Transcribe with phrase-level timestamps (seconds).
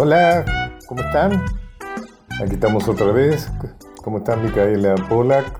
[0.00, 0.44] Hola,
[0.86, 1.42] ¿cómo están?
[2.40, 3.50] Aquí estamos otra vez.
[4.04, 5.52] ¿Cómo están, Micaela Polak?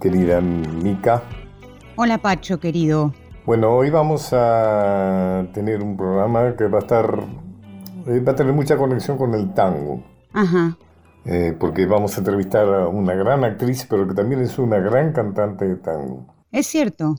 [0.00, 1.20] Querida Mica.
[1.96, 3.12] Hola, Pacho, querido.
[3.44, 7.24] Bueno, hoy vamos a tener un programa que va a estar.
[8.06, 10.04] eh, va a tener mucha conexión con el tango.
[10.32, 10.76] Ajá.
[11.24, 15.12] eh, porque vamos a entrevistar a una gran actriz, pero que también es una gran
[15.12, 16.26] cantante de tango.
[16.52, 17.16] Es cierto.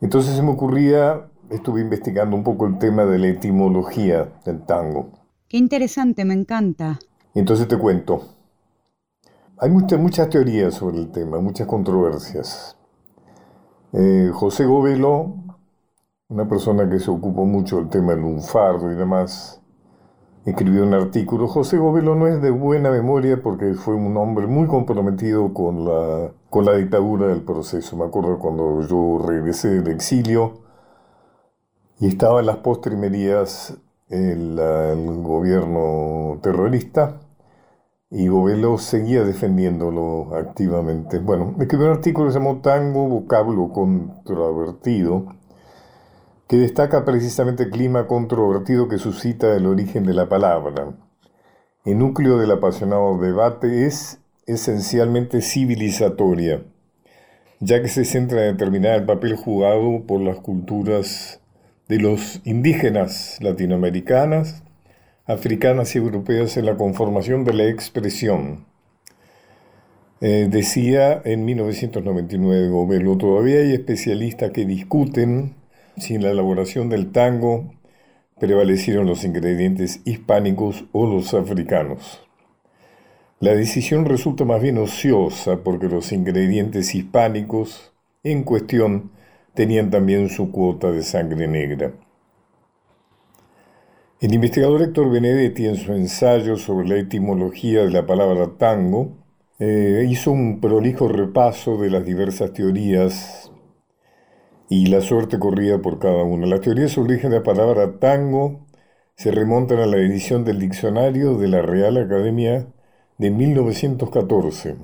[0.00, 5.21] Entonces se me ocurría, estuve investigando un poco el tema de la etimología del tango.
[5.52, 6.98] Qué interesante, me encanta.
[7.34, 8.22] Entonces te cuento.
[9.58, 12.74] Hay muchas, muchas teorías sobre el tema, muchas controversias.
[13.92, 15.34] Eh, José Govelo,
[16.28, 19.60] una persona que se ocupó mucho del tema del lunfardo y demás,
[20.46, 21.46] escribió un artículo.
[21.48, 26.32] José Govelo no es de buena memoria porque fue un hombre muy comprometido con la,
[26.48, 27.94] con la dictadura del proceso.
[27.98, 30.62] Me acuerdo cuando yo regresé del exilio
[32.00, 33.76] y estaba en las postrimerías
[34.12, 37.20] el, gobierno terrorista
[38.10, 41.18] y Govelo seguía defendiéndolo activamente.
[41.18, 45.34] Bueno, escribió un artículo que se llamó Tango, vocablo controvertido,
[46.46, 50.92] que destaca precisamente el clima controvertido que suscita el origen de la palabra.
[51.86, 56.62] El núcleo del apasionado debate es esencialmente civilizatoria,
[57.60, 61.41] ya que se centra en determinar el papel jugado por las culturas
[61.92, 64.62] de los indígenas latinoamericanas,
[65.26, 68.64] africanas y europeas en la conformación de la expresión.
[70.22, 75.54] Eh, decía en 1999 Govelo, todavía hay especialistas que discuten
[75.98, 77.74] si en la elaboración del tango
[78.40, 82.22] prevalecieron los ingredientes hispánicos o los africanos.
[83.38, 89.10] La decisión resulta más bien ociosa porque los ingredientes hispánicos en cuestión
[89.54, 91.92] tenían también su cuota de sangre negra.
[94.20, 99.16] El investigador Héctor Benedetti, en su ensayo sobre la etimología de la palabra tango,
[99.58, 103.50] eh, hizo un prolijo repaso de las diversas teorías
[104.68, 106.46] y la suerte corrida por cada una.
[106.46, 108.66] Las teorías sobre origen de la palabra tango
[109.16, 112.66] se remontan a la edición del diccionario de la Real Academia
[113.18, 114.76] de 1914,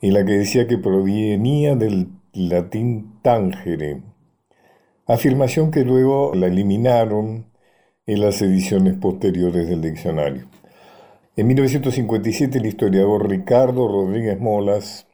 [0.00, 4.02] en la que decía que provenía del latín tangere,
[5.06, 7.46] afirmación que luego la eliminaron
[8.06, 10.46] en las ediciones posteriores del diccionario.
[11.36, 15.06] En 1957 el historiador Ricardo Rodríguez Molas,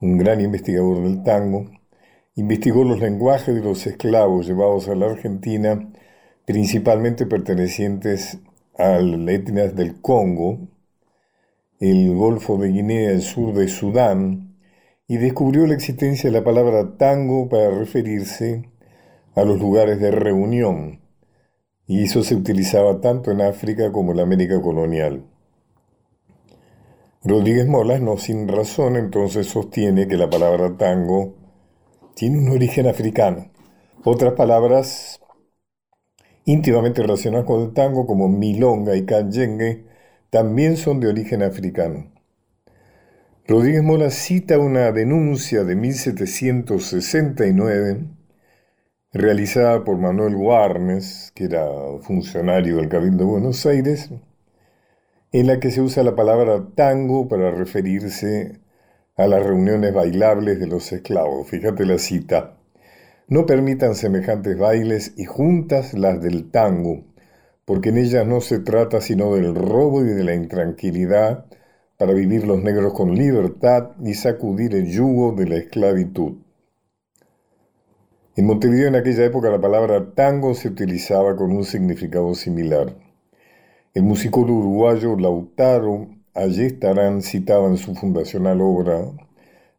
[0.00, 1.70] un gran investigador del tango,
[2.34, 5.90] investigó los lenguajes de los esclavos llevados a la Argentina,
[6.44, 8.38] principalmente pertenecientes
[8.76, 10.58] a las etnias del Congo,
[11.80, 14.47] el Golfo de Guinea, el sur de Sudán,
[15.08, 18.70] y descubrió la existencia de la palabra tango para referirse
[19.34, 21.00] a los lugares de reunión,
[21.86, 25.24] y eso se utilizaba tanto en África como en la América colonial.
[27.24, 31.34] Rodríguez Molas, no sin razón, entonces sostiene que la palabra tango
[32.14, 33.50] tiene un origen africano.
[34.04, 35.20] Otras palabras
[36.44, 39.84] íntimamente relacionadas con el tango, como milonga y canyengue,
[40.30, 42.17] también son de origen africano.
[43.50, 48.04] Rodríguez Molas cita una denuncia de 1769
[49.10, 51.66] realizada por Manuel Guarnes, que era
[52.02, 54.10] funcionario del Cabildo de Buenos Aires,
[55.32, 58.60] en la que se usa la palabra tango para referirse
[59.16, 61.48] a las reuniones bailables de los esclavos.
[61.48, 62.58] Fíjate la cita.
[63.28, 67.02] No permitan semejantes bailes y juntas las del tango,
[67.64, 71.46] porque en ellas no se trata sino del robo y de la intranquilidad
[71.98, 76.38] para vivir los negros con libertad y sacudir el yugo de la esclavitud.
[78.36, 82.96] En Montevideo en aquella época la palabra tango se utilizaba con un significado similar.
[83.92, 89.10] El musicólogo uruguayo Lautaro Ayestarán citaba en su fundacional obra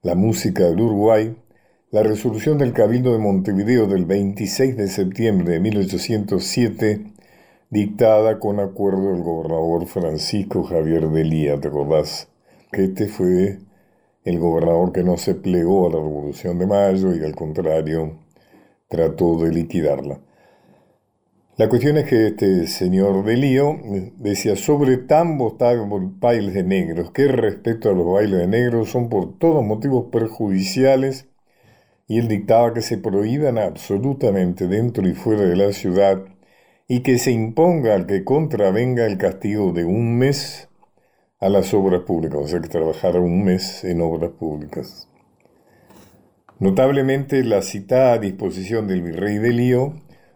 [0.04, 1.36] La música del Uruguay
[1.92, 7.14] la resolución del Cabildo de Montevideo del 26 de septiembre de 1807
[7.70, 12.28] dictada con acuerdo del gobernador Francisco Javier de Lía, ¿te acordás?
[12.72, 13.60] Que este fue
[14.24, 18.20] el gobernador que no se plegó a la Revolución de Mayo y al contrario
[18.88, 20.20] trató de liquidarla.
[21.58, 23.78] La cuestión es que este señor de Lío
[24.18, 29.38] decía sobre tambos, bailes de negros, que respecto a los bailes de negros son por
[29.38, 31.28] todos motivos perjudiciales
[32.08, 36.24] y él dictaba que se prohíban absolutamente dentro y fuera de la ciudad
[36.92, 40.70] y que se imponga al que contravenga el castigo de un mes
[41.40, 45.08] a las obras públicas, o sea que trabajara un mes en obras públicas.
[46.58, 49.94] Notablemente la citada disposición del virrey de Lío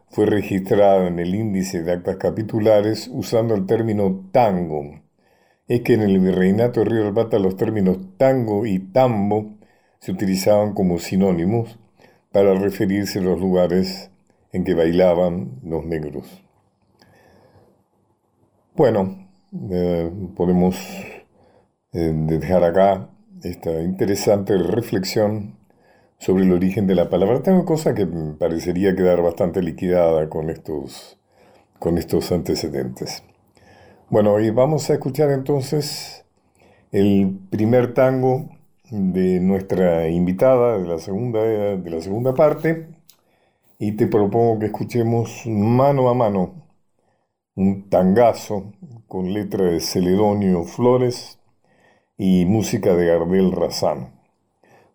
[0.09, 5.01] fue registrada en el índice de actas capitulares usando el término tango.
[5.67, 9.57] Es que en el virreinato de Río del Bata los términos tango y tambo
[9.99, 11.79] se utilizaban como sinónimos
[12.31, 14.11] para referirse a los lugares
[14.51, 16.42] en que bailaban los negros.
[18.75, 19.27] Bueno,
[19.69, 20.75] eh, podemos
[21.91, 23.07] eh, dejar acá
[23.43, 25.57] esta interesante reflexión
[26.17, 27.43] sobre el origen de la palabra.
[27.43, 31.19] Tengo cosa que parecería quedar bastante liquidada con estos,
[31.77, 33.23] con estos antecedentes.
[34.09, 36.25] Bueno, y vamos a escuchar entonces
[36.91, 38.49] el primer tango
[38.89, 42.87] de nuestra invitada de la segunda, de la segunda parte
[43.77, 46.62] y te propongo que escuchemos mano a mano
[47.55, 48.73] un tangazo
[49.07, 51.37] con letra de Celedonio Flores
[52.17, 54.11] y música de Gardel Razán.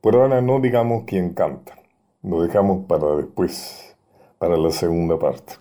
[0.01, 1.79] Por ahora no digamos quién canta,
[2.23, 3.97] lo dejamos para después,
[4.39, 5.55] para la segunda parte.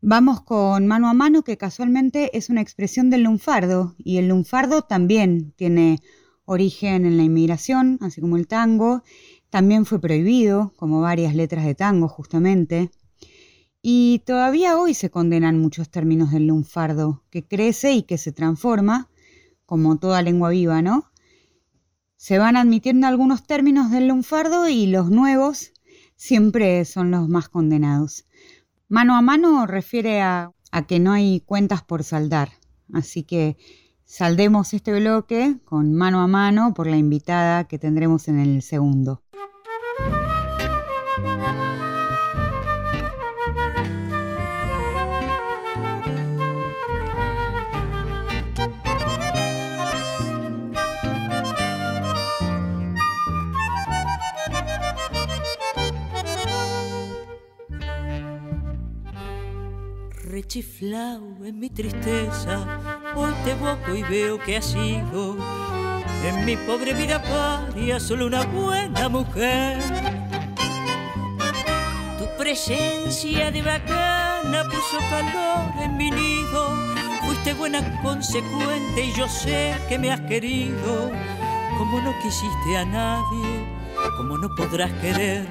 [0.00, 4.82] Vamos con mano a mano, que casualmente es una expresión del lunfardo, y el lunfardo
[4.82, 6.00] también tiene
[6.44, 9.02] origen en la inmigración, así como el tango.
[9.50, 12.90] También fue prohibido, como varias letras de tango justamente.
[13.88, 19.08] Y todavía hoy se condenan muchos términos del lunfardo, que crece y que se transforma,
[19.64, 21.12] como toda lengua viva, ¿no?
[22.16, 25.72] Se van admitiendo algunos términos del lunfardo y los nuevos
[26.16, 28.26] siempre son los más condenados.
[28.88, 32.50] Mano a mano refiere a, a que no hay cuentas por saldar,
[32.92, 33.56] así que
[34.08, 39.24] Saldemos este bloque con mano a mano por la invitada que tendremos en el segundo.
[60.46, 62.78] Rechiflao en mi tristeza
[63.16, 65.36] Hoy te y veo que has sido
[66.24, 69.82] en mi pobre vida paria solo una buena mujer.
[72.18, 76.76] Tu presencia de bacana puso calor en mi nido.
[77.24, 81.10] Fuiste buena, consecuente y yo sé que me has querido.
[81.76, 83.66] Como no quisiste a nadie,
[84.16, 85.44] como no podrás querer.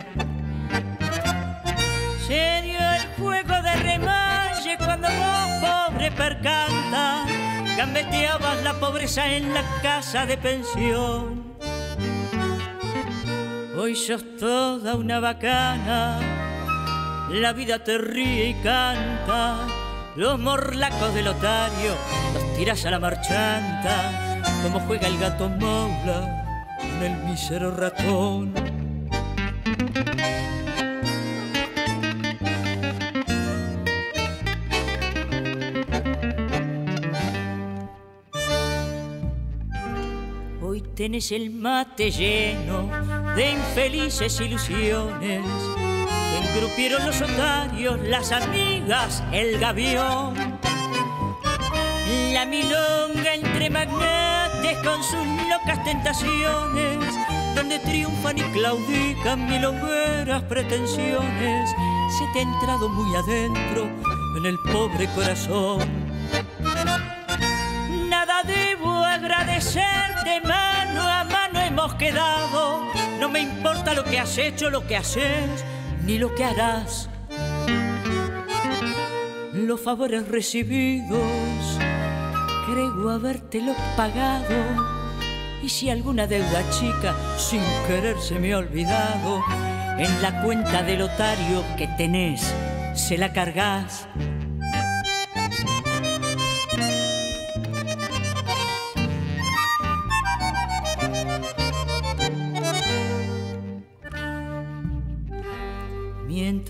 [2.26, 3.76] Se dio el juego de
[4.78, 7.26] cuando vos, pobre percanta,
[7.78, 11.56] gambeteabas la pobreza en la casa de pensión.
[13.78, 16.20] Hoy sos toda una bacana,
[17.30, 19.68] la vida te ríe y canta.
[20.16, 21.94] Los morlacos del otario
[22.34, 26.46] los tiras a la marchanta, como juega el gato mola
[26.78, 28.75] con el mísero ratón.
[40.96, 42.90] Tienes el mate lleno
[43.36, 45.44] de infelices ilusiones.
[46.42, 50.58] Engrupieron los otarios, las amigas, el gavión.
[52.32, 57.14] La milonga entre magnates con sus locas tentaciones,
[57.56, 61.72] donde triunfan y claudican milongueras pretensiones.
[62.18, 63.90] Se te ha entrado muy adentro
[64.38, 65.80] en el pobre corazón
[66.60, 67.16] de mano a mano
[71.94, 72.82] quedado.
[73.20, 75.64] No me importa lo que has hecho, lo que haces,
[76.04, 77.10] ni lo que harás.
[79.54, 81.80] Los favores recibidos,
[82.68, 84.56] creo habértelos pagado.
[85.64, 89.42] Y si alguna deuda chica sin querer se me ha olvidado,
[89.98, 92.54] en la cuenta del otario que tenés,
[92.94, 94.08] se la cargas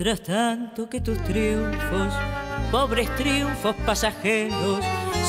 [0.06, 2.14] Mientras tanto que tus triunfos,
[2.70, 4.78] pobres triunfos pasajeros,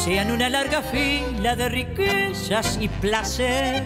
[0.05, 3.83] sean una larga fila de riquezas y placer.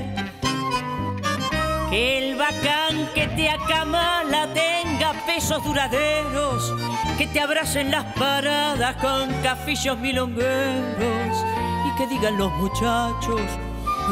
[1.89, 6.73] Que el bacán que te acamala tenga pesos duraderos,
[7.17, 11.37] que te abracen las paradas con cafillos milongueros
[11.87, 13.39] y que digan los muchachos,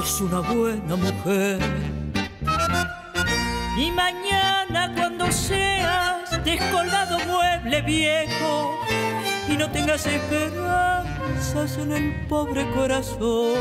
[0.02, 1.99] es una buena mujer.
[3.80, 8.78] Y mañana cuando sea descolgado mueble viejo
[9.48, 13.56] y no tengas esperanzas en el pobre corazón.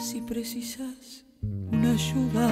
[0.00, 2.48] Si precisas una ayuda,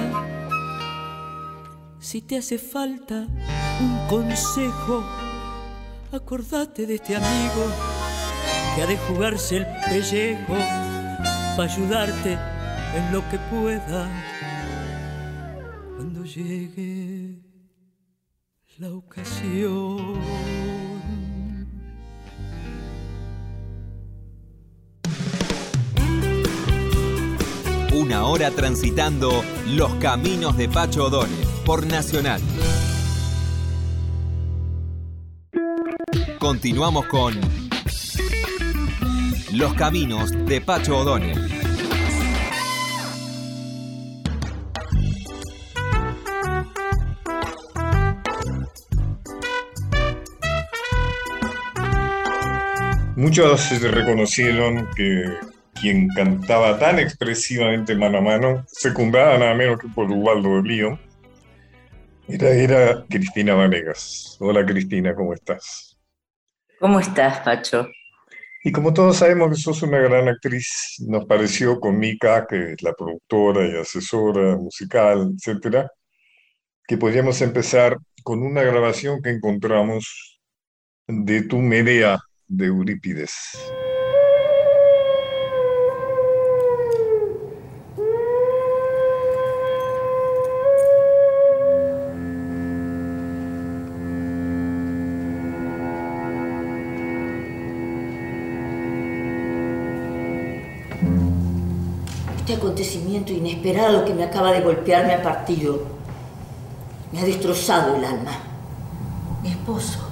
[1.99, 3.25] si te hace falta
[3.81, 5.03] un consejo.
[6.11, 7.65] Acordate de este amigo
[8.75, 10.53] que ha de jugarse el pellejo
[11.57, 12.37] para ayudarte
[12.95, 14.07] en lo que pueda
[16.25, 17.39] llegue
[18.77, 20.19] la ocasión.
[27.93, 32.41] Una hora transitando los caminos de Pacho O'Donnell por Nacional.
[36.39, 37.33] Continuamos con
[39.53, 41.64] Los caminos de Pacho O'Donnell.
[53.25, 55.25] Muchos reconocieron que
[55.81, 60.99] quien cantaba tan expresivamente mano a mano, secundada nada menos que por Ubaldo de Lío,
[62.27, 64.37] era, era Cristina Vanegas.
[64.39, 65.97] Hola Cristina, ¿cómo estás?
[66.79, 67.89] ¿Cómo estás, Pacho?
[68.63, 72.83] Y como todos sabemos que sos una gran actriz, nos pareció con Mika, que es
[72.83, 75.89] la productora y asesora musical, etcétera,
[76.87, 80.39] que podríamos empezar con una grabación que encontramos
[81.07, 83.33] de tu Medea de Eurípides.
[102.37, 105.83] Este acontecimiento inesperado que me acaba de golpear me ha partido.
[107.11, 108.31] Me ha destrozado el alma.
[109.41, 110.05] Mi esposo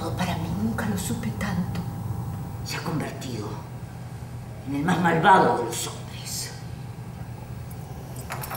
[0.00, 1.80] lo supe tanto.
[2.64, 3.48] Se ha convertido
[4.68, 6.50] en el más malvado de los hombres.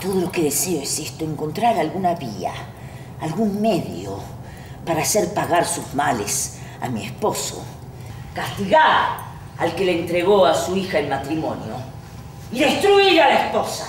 [0.01, 2.53] Todo lo que deseo es esto, encontrar alguna vía,
[3.21, 4.19] algún medio
[4.85, 7.63] para hacer pagar sus males a mi esposo.
[8.33, 9.19] Castigar
[9.57, 11.75] al que le entregó a su hija el matrimonio
[12.51, 13.87] y destruir a la esposa.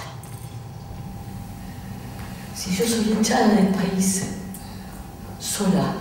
[2.54, 4.36] Si yo soy echada del país,
[5.40, 5.94] sola,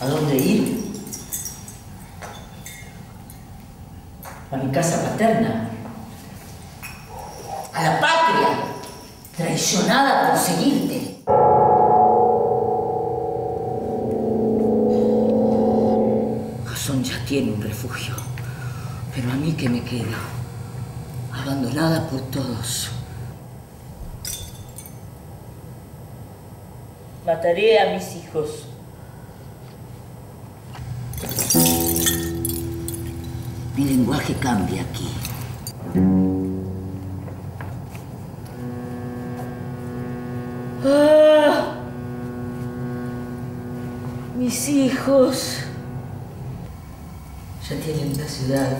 [0.00, 0.87] ¿a dónde ir?
[4.50, 5.68] A mi casa paterna,
[7.74, 8.48] a la patria,
[9.36, 11.22] traicionada por seguirte.
[16.66, 18.14] Jason ya tiene un refugio,
[19.14, 20.16] pero a mí que me queda,
[21.32, 22.90] abandonada por todos.
[27.26, 28.66] Mataré a mis hijos
[33.78, 35.08] Mi lenguaje cambia aquí.
[40.84, 41.76] Ah,
[44.36, 45.58] mis hijos
[47.70, 48.78] ya tienen una ciudad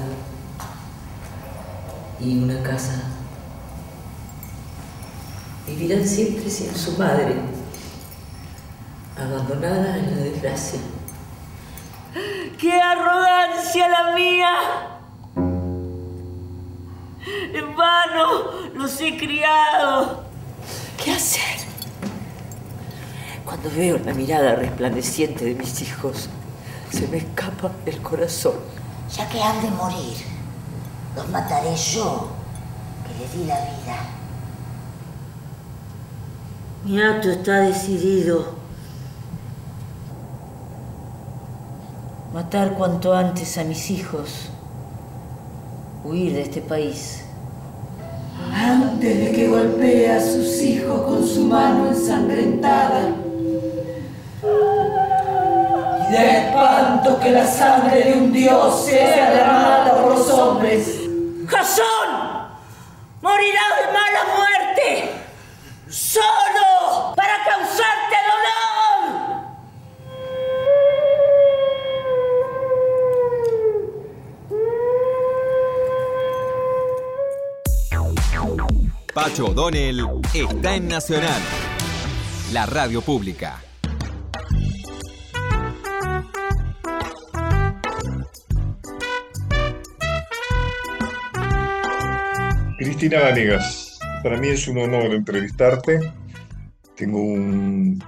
[2.19, 3.01] y una casa.
[5.65, 7.37] Vivirán siempre sin su madre,
[9.17, 10.81] abandonada en la desgracia.
[12.59, 14.88] ¡Qué arrogancia la mía!
[17.53, 20.25] En vano los he criado.
[21.03, 21.59] ¿Qué hacer?
[23.45, 26.29] Cuando veo la mirada resplandeciente de mis hijos,
[26.91, 28.55] se me escapa el corazón.
[29.17, 30.17] Ya que han de morir,
[31.17, 32.29] los mataré yo,
[33.07, 33.99] que le di la vida.
[36.85, 38.59] Mi acto está decidido.
[42.33, 44.51] matar cuanto antes a mis hijos,
[46.09, 47.25] huir de este país.
[48.55, 53.15] Antes de que golpee a sus hijos con su mano ensangrentada.
[56.09, 61.01] Y de espanto que la sangre de un dios sea derramada por los hombres.
[61.47, 62.09] ¡Jasón!
[63.21, 64.48] ¡Morirá de mala muerte!
[79.19, 81.43] Pacho O'Donnell está en Nacional,
[82.53, 83.61] la radio pública.
[92.79, 95.99] Cristina Vanegas, para mí es un honor entrevistarte.
[96.95, 97.19] Tengo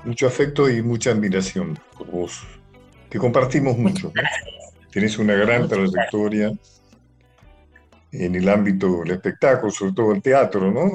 [0.04, 2.46] mucho afecto y mucha admiración por vos,
[3.10, 4.12] que compartimos mucho.
[4.92, 6.52] Tienes una gran trayectoria
[8.12, 10.90] en el ámbito del espectáculo, sobre todo el teatro, ¿no?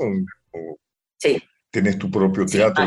[1.18, 1.42] sí.
[1.70, 2.84] tenés tu propio teatro,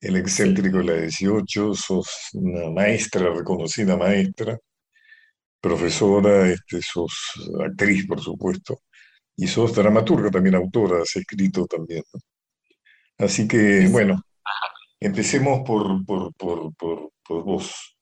[0.00, 4.58] el, excéntrico de la 18, sos una maestra, reconocida maestra,
[5.60, 7.14] profesora, este, sos
[7.64, 8.82] actriz, por supuesto,
[9.36, 12.02] y sos dramaturga también, autora, has escrito también.
[13.18, 14.20] Así que, bueno,
[15.00, 17.96] empecemos por, por, por, por, vos.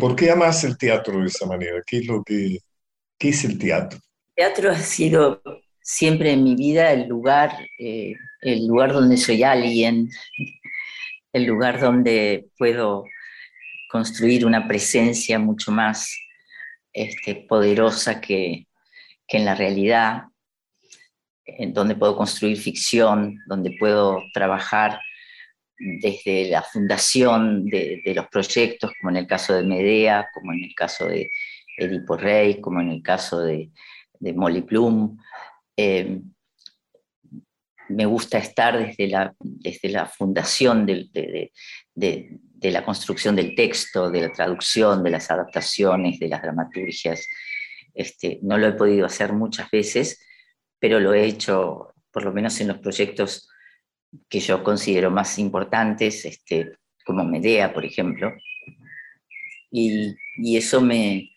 [0.00, 1.80] ¿Por qué amas el teatro de esa manera?
[1.86, 2.58] ¿Qué es lo que
[3.20, 4.00] qué es el teatro?
[4.34, 5.42] El teatro ha sido
[5.80, 10.08] siempre en mi vida el lugar, eh, el lugar donde soy alguien,
[11.32, 13.04] el lugar donde puedo
[13.90, 16.16] construir una presencia mucho más
[16.92, 18.66] este, poderosa que,
[19.28, 20.24] en la realidad,
[21.44, 25.00] en donde puedo construir ficción, donde puedo trabajar
[25.76, 30.74] desde la fundación de, los proyectos, como en el caso de Medea, como en el
[30.74, 31.30] caso de
[31.80, 33.70] Edipo Rey, como en el caso de,
[34.20, 35.16] Molly Plum.
[35.76, 36.20] Eh,
[37.88, 41.50] me gusta estar desde la, desde la fundación de,
[42.62, 47.26] la construcción del texto, de la traducción, de las adaptaciones, de las dramaturgias.
[47.94, 50.24] Este, no lo he podido hacer muchas veces,
[50.78, 53.48] pero lo he hecho por lo menos en los proyectos
[54.28, 58.32] que yo considero más importantes, este, como Medea, por ejemplo.
[59.72, 61.30] Y eso me,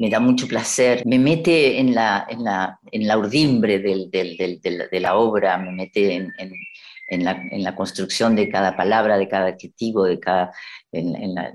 [0.00, 5.16] me da mucho placer, me mete en la, en la, en la urdimbre de la
[5.16, 10.54] obra, me mete en, la, construcción de cada palabra, de cada adjetivo, de cada,
[10.90, 11.52] en, la,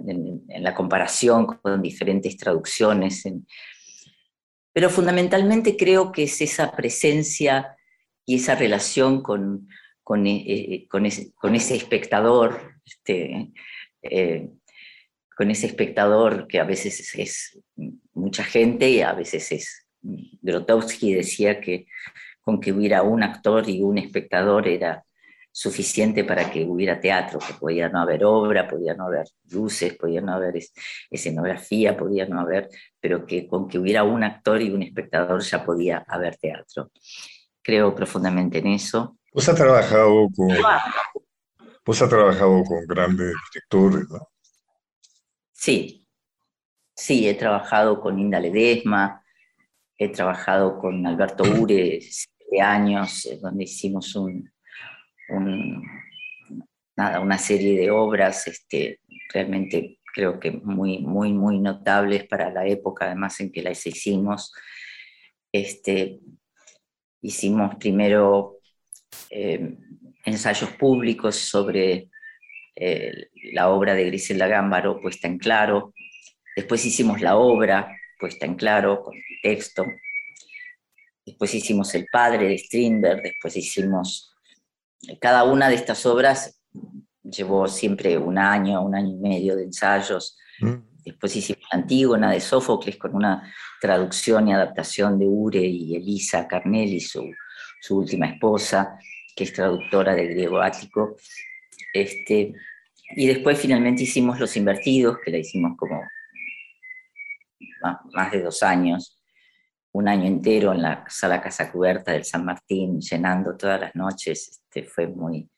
[0.60, 3.24] la, comparación con diferentes traducciones.
[4.72, 7.76] Pero fundamentalmente creo que es esa presencia
[8.28, 9.68] y esa relación con,
[10.04, 12.76] con, eh, eh, con, ese, con ese, espectador.
[12.86, 13.52] Este,
[14.04, 14.52] eh,
[15.36, 17.60] con ese espectador que a veces es,
[18.14, 19.86] mucha gente y a veces es...
[20.02, 21.88] Grotowski decía que
[22.42, 25.04] con que hubiera un actor y un espectador era
[25.52, 30.20] suficiente para que hubiera teatro, que podía no haber obra, podía no haber luces, podía
[30.20, 30.60] no haber
[31.10, 32.70] escenografía, podía no haber,
[33.00, 36.92] pero que con que hubiera un actor y un espectador ya podía haber teatro.
[37.62, 39.18] Creo profundamente en eso.
[39.34, 40.50] Vos has trabajado con,
[41.86, 44.28] vos has trabajado con grandes directores, ¿no?
[45.54, 46.05] Sí,
[46.96, 49.24] sí, he trabajado con Inda Ledesma,
[49.98, 54.52] he trabajado con Alberto Ure siete años, eh, donde hicimos un,
[56.96, 59.00] nada, una serie de obras este,
[59.34, 64.54] realmente creo que muy, muy, muy notables para la época, además en que las hicimos.
[65.52, 66.20] Este,
[67.22, 68.60] hicimos primero
[69.30, 69.78] eh,
[70.24, 72.10] ensayos públicos sobre
[72.76, 75.94] eh, la obra de Griselda Gámbaro puesta en claro.
[76.56, 79.86] Después hicimos la obra puesta en claro con el texto.
[81.26, 83.22] Después hicimos El Padre de Strindberg.
[83.22, 84.34] Después hicimos.
[85.20, 86.62] Cada una de estas obras
[87.24, 90.38] llevó siempre un año, un año y medio de ensayos.
[90.60, 90.76] Mm.
[91.04, 97.00] Después hicimos Antígona de Sófocles con una traducción y adaptación de Ure y Elisa Carnelli,
[97.00, 97.24] su,
[97.82, 98.98] su última esposa,
[99.36, 101.16] que es traductora de griego ático.
[101.94, 102.54] Este,
[103.16, 106.02] y después finalmente hicimos Los Invertidos, que la hicimos como
[108.14, 109.22] más, de dos años,
[109.92, 114.50] un año entero en la sala Casa Cubierta del San Martín, llenando todas las noches.
[114.50, 115.50] Este, fue, muy,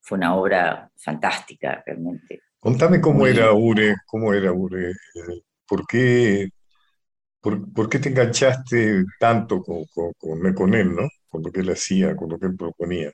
[0.00, 2.42] fue una obra fantástica realmente.
[2.58, 4.92] Contame cómo era Ure, cómo era Ure,
[5.66, 6.48] ¿por qué,
[7.40, 9.84] por, qué te enganchaste tanto con,
[10.18, 11.08] con, con él, ¿no?
[11.28, 13.10] con lo que él hacía, con lo que él proponía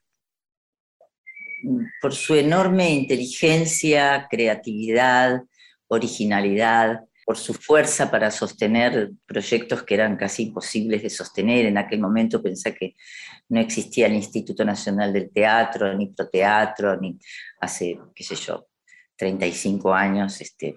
[2.01, 5.43] por su enorme inteligencia, creatividad,
[5.89, 11.67] originalidad, por su fuerza para sostener proyectos que eran casi imposibles de sostener.
[11.67, 12.95] En aquel momento pensé que
[13.51, 17.19] no existía el Instituto Nacional del Teatro, ni Proteatro, ni
[17.61, 18.69] hace, qué sé yo,
[19.17, 20.41] 35 años.
[20.41, 20.77] Este.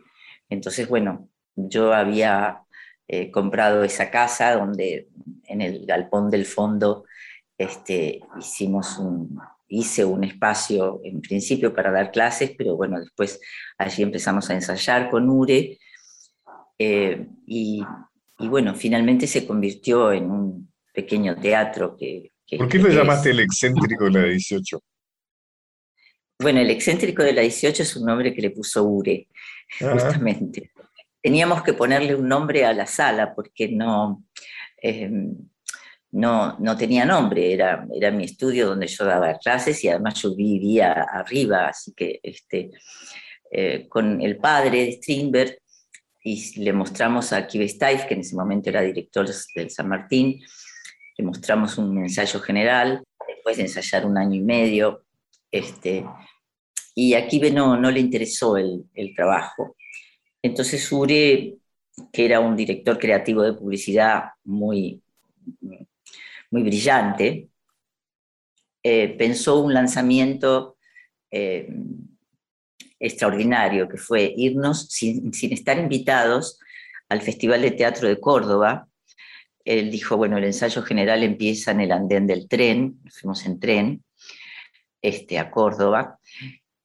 [0.50, 2.60] Entonces, bueno, yo había
[3.08, 5.08] eh, comprado esa casa donde
[5.46, 7.06] en el galpón del fondo
[7.58, 9.00] este, hicimos
[9.70, 13.40] hice un espacio en principio para dar clases, pero bueno, después
[13.78, 15.80] allí empezamos a ensayar con URE
[16.84, 17.84] eh, y,
[18.39, 22.32] bueno, finalmente se convirtió en un pequeño teatro que...
[22.58, 24.82] ¿Por qué lo llamaste el excéntrico de la 18?
[26.39, 29.28] Bueno, el excéntrico de la 18 es un nombre que le puso Ure,
[29.80, 30.72] justamente.
[31.22, 34.26] Teníamos que ponerle un nombre a la sala porque no...
[34.82, 35.10] Eh,
[36.13, 40.36] no, no tenía nombre, era, era mi estudio donde yo daba clases y además yo
[40.36, 42.72] vivía arriba, así que este,
[43.50, 45.61] eh, con el padre de Strindberg
[46.24, 50.42] y le mostramos a Kive Steif, que en ese momento era director del San Martín,
[51.18, 55.04] le mostramos un ensayo general después de ensayar un año y medio.
[55.52, 56.06] Este,
[56.96, 59.76] y a Kibe no, no le interesó el, el trabajo.
[60.42, 61.58] Entonces Ure,
[62.12, 65.02] que era un director creativo de publicidad muy,
[66.50, 67.50] muy brillante,
[68.84, 70.78] eh, pensó un lanzamiento
[71.30, 71.70] eh,
[73.02, 76.60] extraordinario, que fue irnos sin, estar invitados
[77.10, 78.88] al Festival de Teatro de Córdoba.
[79.66, 84.04] Él dijo, bueno, el ensayo general empieza en el andén del tren, fuimos en tren
[85.02, 86.20] este, a Córdoba,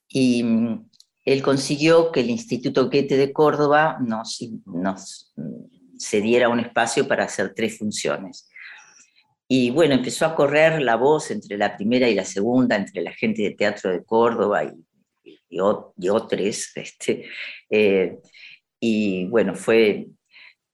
[0.08, 0.90] y mm,
[1.26, 5.34] él consiguió que el Instituto Goethe de Córdoba nos, nos
[5.98, 8.48] cediera un espacio para hacer tres funciones.
[9.48, 13.12] Y bueno, empezó a correr la voz entre la primera y la segunda, entre la
[13.12, 14.72] gente de Teatro de Córdoba y,
[15.48, 16.72] y, otros.
[16.76, 17.24] Este,
[17.70, 18.18] eh,
[18.80, 20.06] y bueno, fue,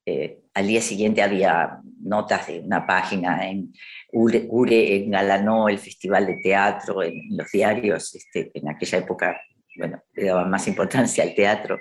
[0.07, 3.73] eh, al día siguiente había notas de una página, en
[4.13, 9.41] Ure, Ure engalanó el Festival de Teatro en los diarios, este, en aquella época
[9.79, 11.81] bueno, le daban más importancia al teatro.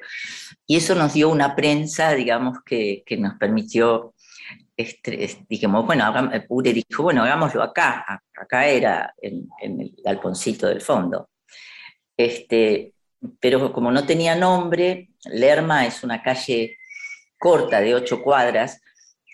[0.65, 4.13] Y eso nos dio una prensa, digamos, que, que nos permitió
[4.77, 6.11] este, dijimos, bueno,
[6.49, 11.29] Ure dijo, bueno, hagámoslo acá, acá era en, el galponcito del fondo.
[12.25, 12.93] Este,
[13.39, 16.77] pero como no tenía nombre, Lerma es una calle
[17.39, 18.81] corta de ocho cuadras,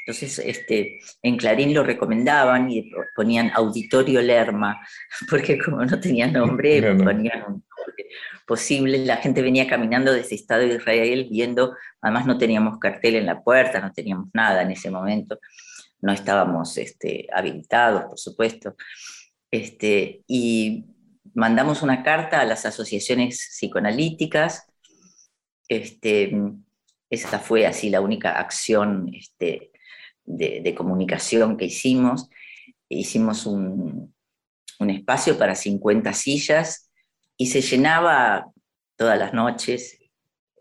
[0.06, 4.80] entonces este, en Clarín lo recomendaban y ponían Auditorio Lerma,
[5.30, 7.63] porque como no tenía nombre, ponían un
[8.45, 13.26] posible, la gente venía caminando desde Estado de Israel viendo, además no teníamos cartel en
[13.26, 15.38] la puerta, no teníamos nada en ese momento,
[16.00, 18.78] no estábamos este, habilitados, por supuesto,
[19.52, 20.86] este, y
[21.38, 24.65] mandamos una carta a las asociaciones psicoanalíticas,
[25.67, 26.32] este,
[27.12, 29.71] esa fue así la única acción este,
[30.26, 32.28] de, comunicación que hicimos,
[32.89, 34.15] hicimos un,
[34.80, 36.89] un espacio para 50 sillas
[37.38, 38.52] y se llenaba
[38.95, 40.00] todas las noches.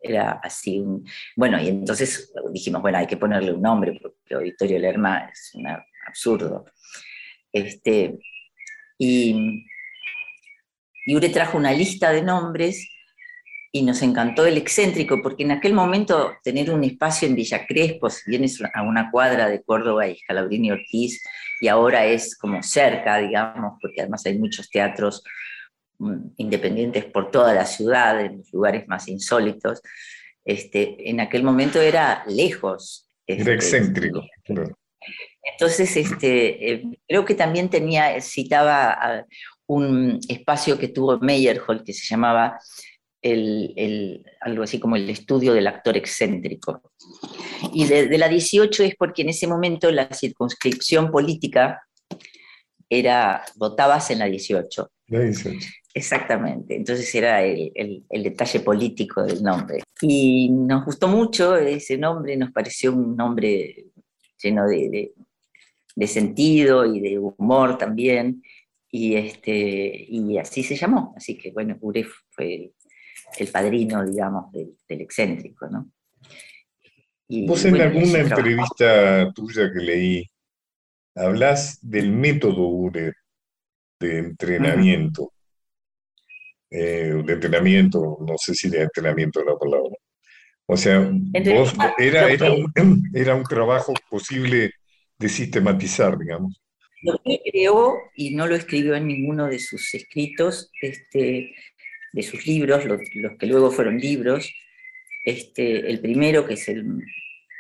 [0.03, 1.09] Era así un...
[1.37, 5.69] Bueno, y entonces dijimos, bueno, hay que ponerle un nombre, porque Auditorio Lerma es un
[6.07, 6.67] absurdo.
[7.51, 8.19] Este,
[8.99, 9.65] y,
[11.07, 12.91] y Ure trajo una lista de nombres
[13.73, 18.11] y nos encantó el excéntrico, porque en aquel momento tener un espacio en Villa Crespo,
[18.11, 21.23] si bien es a una cuadra de Córdoba y Scalabrini Ortiz,
[21.61, 25.23] y ahora es como cerca, digamos, porque además hay muchos teatros
[25.99, 29.81] Mm, independientes por toda la ciudad, en los lugares más insólitos,
[30.45, 33.09] este, en aquel momento era lejos.
[33.27, 34.23] Era este, excéntrico.
[35.43, 39.25] Entonces, este, eh, creo que también tenía, citaba
[39.67, 42.59] un espacio que tuvo Meyerhold que se llamaba
[43.23, 46.93] el, el, algo así como el estudio del actor excéntrico.
[47.73, 51.83] Y de, de, la 18 es porque en ese momento la circunscripción política
[52.89, 54.91] era, votabas en la 18.
[55.09, 55.67] La 18.
[55.97, 59.83] Exactamente, entonces era el, el, detalle político del nombre.
[60.03, 63.87] Y nos gustó mucho ese nombre, nos pareció un nombre
[64.43, 65.15] lleno de,
[65.95, 68.43] de, sentido y de humor también,
[68.97, 71.13] y, este, y así se llamó.
[71.17, 72.73] Así que bueno, Ure fue
[73.39, 75.91] el padrino, digamos, del, del excéntrico, ¿no?
[77.29, 80.25] Y, Vos en alguna entrevista tuya que leí,
[81.15, 83.13] hablas del método Ure
[84.01, 85.33] de entrenamiento.
[86.71, 89.97] Eh, de entrenamiento, no sé si de entrenamiento es la palabra.
[90.67, 91.11] O sea,
[91.99, 94.73] era, era, un, era un trabajo posible
[95.19, 96.61] de sistematizar, digamos.
[97.07, 101.55] Lo que creó, y no lo escribió en ninguno de sus escritos, este,
[102.13, 103.01] de sus libros, los,
[103.39, 104.53] que luego fueron libros,
[105.25, 106.85] este, el primero, que es el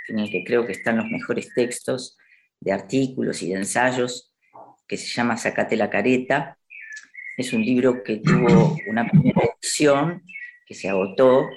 [0.08, 2.16] en el que creo que están los mejores textos
[2.60, 4.32] de artículos y de ensayos,
[4.86, 6.58] que se llama Sacate la careta,
[7.36, 10.22] es un libro que tuvo una primera edición
[10.66, 11.48] que se agotó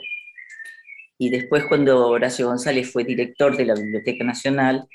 [1.18, 4.88] y después cuando Horacio González fue director de la Biblioteca Nacional,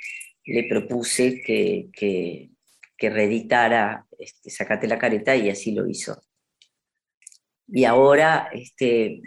[0.46, 2.50] le propuse que,
[2.96, 6.20] que reeditara este, Sacate la careta y así lo hizo.
[7.66, 9.20] Y ahora este,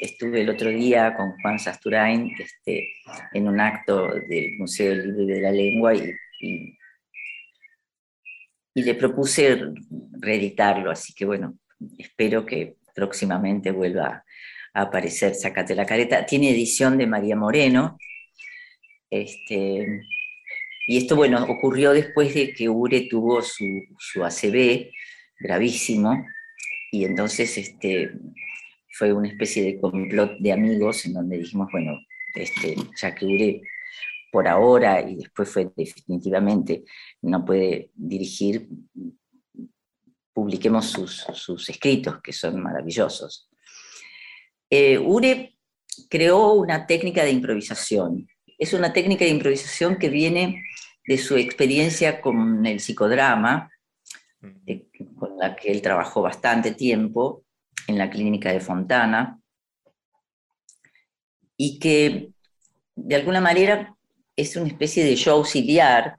[0.00, 2.88] estuve el otro día con Juan Sasturain este,
[3.32, 6.78] en un acto del Museo del Libro y de la Lengua y, y
[8.74, 9.60] y le propuse
[10.20, 11.58] reeditarlo, así que bueno,
[11.96, 14.24] espero que próximamente vuelva
[14.74, 16.26] a aparecer Sácate la careta.
[16.26, 17.96] Tiene edición de María Moreno,
[19.08, 20.02] este,
[20.86, 23.64] y esto, bueno, ocurrió después de que Ure tuvo su,
[23.98, 24.90] su ACB
[25.40, 26.24] gravísimo,
[26.92, 28.12] y entonces este,
[28.92, 31.98] fue una especie de complot de amigos en donde dijimos, bueno,
[32.34, 33.62] este, ya que Ure
[34.30, 36.84] por ahora y después fue definitivamente,
[37.22, 38.68] no puede dirigir,
[40.32, 43.48] publiquemos sus, escritos, que son maravillosos.
[44.68, 45.56] Eh, Ure
[46.08, 48.28] creó una técnica de improvisación.
[48.58, 50.64] Es una técnica de improvisación que viene
[51.06, 53.70] de su experiencia con el psicodrama,
[55.18, 57.44] con la que él trabajó bastante tiempo
[57.86, 59.40] en la clínica de Fontana,
[61.56, 62.30] y que
[62.96, 63.94] de alguna manera
[64.36, 66.18] es una especie de show auxiliar,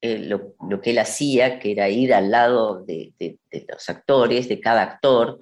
[0.00, 3.14] eh, lo, que él hacía, que era ir al lado de,
[3.68, 5.38] los actores, de cada actor,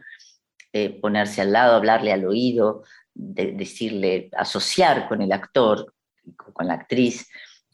[0.72, 5.94] eh, ponerse al lado, hablarle al oído, decirle, asociar con el actor,
[6.52, 7.28] con la actriz,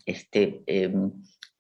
[0.05, 1.13] este, em,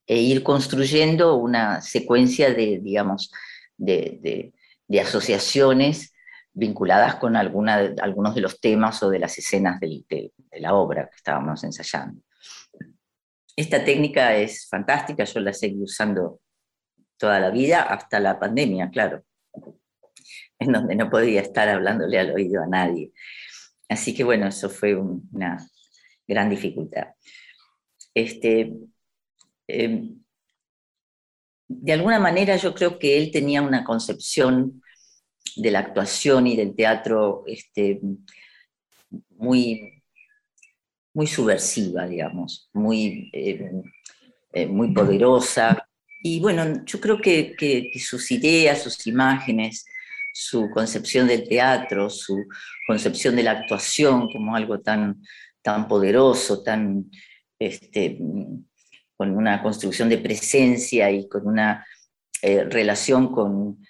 [0.06, 3.32] e ir construyendo una secuencia de, digamos,
[3.76, 4.52] de,
[5.00, 6.14] asociaciones
[6.52, 11.62] vinculadas con algunos de los temas o de las escenas de, la obra que estábamos
[11.64, 12.22] ensayando.
[13.56, 16.40] Esta técnica es fantástica, yo la seguí usando
[17.18, 19.24] toda la vida, hasta la pandemia, claro,
[20.58, 23.12] en donde no podía estar hablándole al oído a nadie.
[23.88, 25.58] Así que bueno, eso fue una
[26.26, 27.08] gran dificultad.
[28.14, 28.72] Este,
[29.68, 30.22] em,
[31.68, 34.82] de alguna manera yo creo que él tenía una concepción
[35.56, 38.00] de la actuación y del teatro este,
[39.30, 40.02] muy,
[41.14, 43.82] muy subversiva, digamos, muy, em,
[44.52, 45.88] eh, muy poderosa.
[46.22, 49.86] Y bueno, yo creo que, que, sus ideas, sus imágenes,
[50.32, 52.44] su concepción del teatro, su
[52.86, 55.22] concepción de la actuación como algo tan,
[55.66, 57.10] tan poderoso, tan,
[57.58, 58.18] este,
[59.16, 61.84] con una construcción de presencia y con una
[62.40, 63.84] eh, relación con,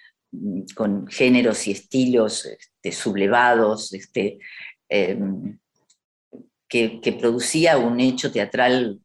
[0.73, 4.39] con, géneros y estilos este, sublevados, este,
[4.89, 5.59] em,
[6.67, 8.99] que, producía un hecho teatral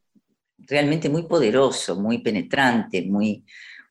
[0.57, 3.45] realmente muy poderoso, muy penetrante, muy,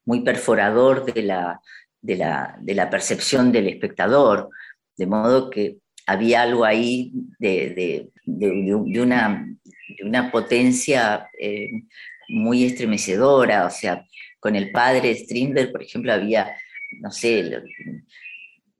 [0.04, 1.60] muy perforador de la,
[2.00, 4.50] de la, de la percepción del espectador,
[4.96, 9.46] de modo que había algo ahí de, de una
[10.04, 11.68] una potencia eh,
[12.28, 14.06] muy estremecedora, o sea,
[14.40, 16.56] con el padre Strindberg, por ejemplo, había,
[17.00, 17.50] no sé,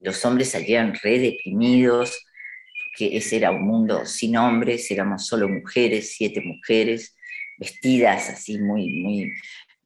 [0.01, 2.25] los hombres salían re deprimidos,
[2.97, 7.17] que ese era un mundo sin hombres, éramos solo mujeres, siete mujeres,
[7.59, 9.33] vestidas así muy, muy,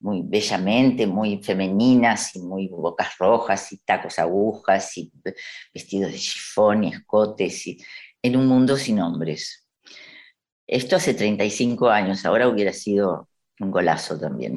[0.01, 5.12] muy bellamente, muy femeninas y muy bocas rojas y tacos agujas y
[5.73, 7.79] vestidos de chifón y escotes, y,
[8.22, 9.66] en un mundo sin hombres.
[10.66, 13.29] Esto hace 35 años, ahora hubiera sido
[13.61, 14.57] un golazo también.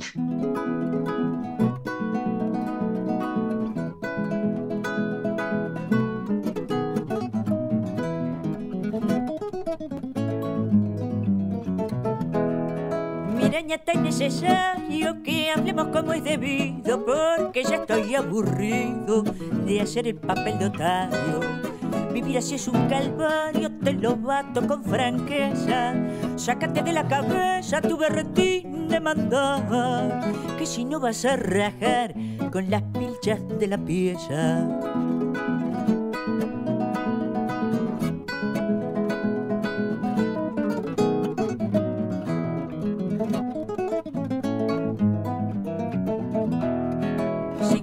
[13.36, 19.22] Miraña, es necesario que hablemos como es debido, porque ya estoy aburrido
[19.66, 21.59] de hacer el papel de otario
[22.22, 25.94] Vivir así es un calvario, te lo bato con franqueza.
[26.36, 30.20] Sácate de la cabeza tu berretín de mandar,
[30.58, 32.14] que si no vas a rajar
[32.52, 34.68] con las pilchas de la pieza.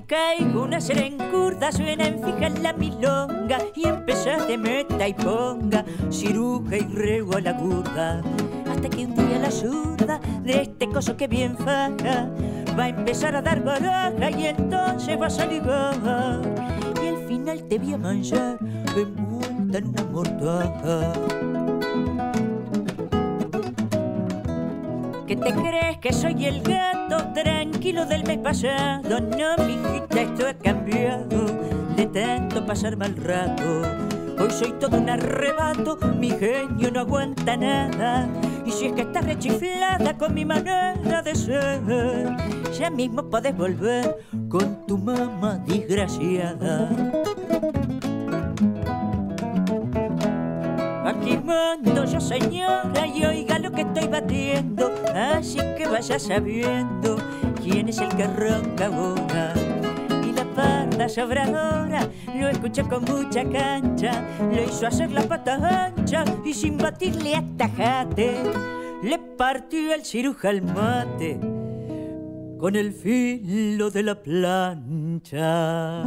[0.07, 1.16] caigo una serencurda,
[1.73, 7.41] suena en fija la milonga y empezás de meta y ponga, ciruja y rego a
[7.41, 8.21] la curva.
[8.71, 12.29] Hasta que un día la zurda de este coso que bien faja
[12.79, 16.41] va a empezar a dar baraja y entonces vas a ligar.
[17.03, 18.59] Y al final te voy a manchar
[18.97, 21.46] envuelta en una mortaja.
[25.27, 29.19] ¿Qué te crees que soy el gato tranquilo del mes pasado?
[29.21, 31.47] No, mijita, esto ha cambiado
[31.97, 33.83] de tanto pasar mal rato.
[34.39, 38.29] Hoy soy todo un arrebato, mi genio no aguanta nada.
[38.65, 41.81] Y si es que estás rechiflada con mi manera de ser,
[42.79, 46.89] ya mismo podés volver con tu mamá desgraciada.
[52.17, 57.17] Yo señora y oiga lo que estoy batiendo, así que vaya sabiendo
[57.63, 59.53] quién es el que ronca ahora.
[60.25, 66.25] Y la parda sobradora lo escuché con mucha cancha, le hizo hacer la pata ancha
[66.45, 68.37] y sin batirle hasta jate,
[69.03, 71.41] le partió el ciruja al mate
[72.59, 76.05] con el filo de la plancha.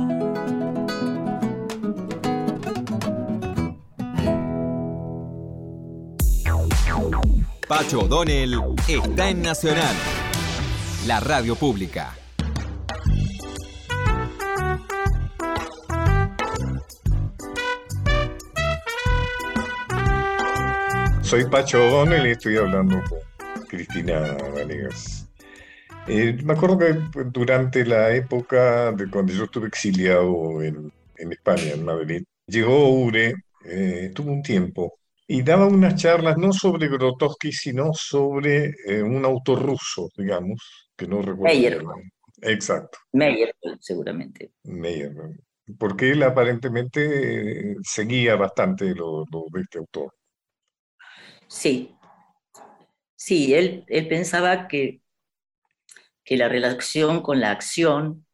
[7.70, 8.56] Pacho O'Donnell
[8.88, 9.96] está en Nacional,
[11.06, 12.16] la radio pública.
[21.22, 23.20] Soy Pacho O'Donnell y estoy hablando con
[23.68, 25.30] Cristina Vanegas.
[26.08, 31.74] Eh, me acuerdo que durante la época de cuando yo estuve exiliado en, en España,
[31.76, 34.99] en Madrid, llegó Ure, eh, estuvo un tiempo
[35.32, 41.08] y daba unas charlas no sobre Grotowski, sino sobre eh, un autor ruso, digamos, que
[41.08, 41.44] no recuerdo.
[41.44, 41.84] Meyer.
[42.42, 42.98] Exacto.
[43.12, 44.54] Meyer, seguramente.
[44.64, 45.14] Meyer.
[45.78, 50.16] Porque él aparentemente seguía bastante lo, de este autor.
[51.48, 51.96] Sí.
[53.16, 55.04] Sí, él, él pensaba que,
[56.24, 58.26] que la relación con la acción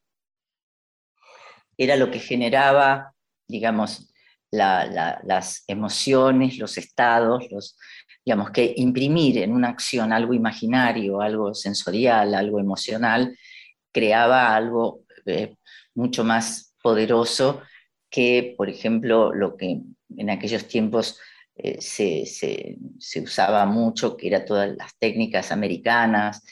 [1.78, 3.14] era lo que generaba,
[3.50, 4.14] digamos,
[4.56, 7.78] las emociones, los estados, los,
[8.26, 13.38] digamos, que imprimir en una acción algo imaginario, algo sensorial, algo emocional,
[13.92, 15.56] creaba algo eh,
[15.94, 17.62] mucho más poderoso
[18.10, 19.82] que, por ejemplo, lo que
[20.18, 21.20] en aquellos tiempos
[21.56, 26.44] eh, se, se, usaba mucho, que eran todas las técnicas americanas,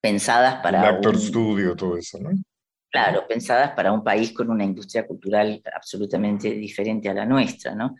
[0.00, 0.88] pensadas para...
[0.88, 2.30] El actor studio, todo eso, ¿no?
[2.90, 7.74] Claro, pensadas para un país con una industria cultural absolutamente diferente a la nuestra.
[7.74, 7.96] ¿no?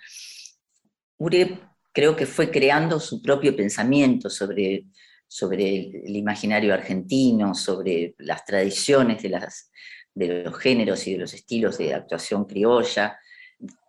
[1.19, 1.59] Ure
[1.99, 4.85] creo que fue creando su propio pensamiento sobre,
[5.27, 9.73] sobre el, imaginario argentino, sobre las tradiciones de, las,
[10.15, 13.19] de los géneros y de los estilos de actuación criolla.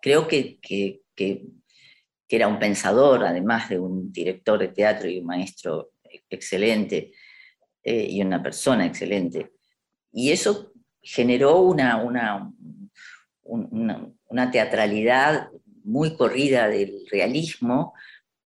[0.01, 1.43] Creo que, que, que,
[2.27, 5.91] era un pensador, además de un director de teatro y un maestro
[6.29, 7.11] excelente
[7.83, 9.53] eh, y una persona excelente.
[10.11, 12.51] Y eso generó una, una,
[14.27, 15.49] una, teatralidad
[15.83, 17.93] muy corrida del realismo,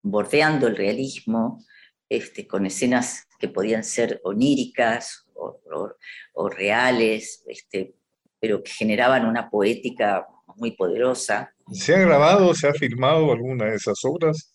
[0.02, 1.64] bordeando el realismo,
[2.09, 7.94] este, con escenas que podían ser oníricas o, reales, este,
[8.40, 11.52] pero que generaban una poética muy poderosa.
[11.72, 14.54] ¿Se ha grabado, se ha filmado alguna de esas obras?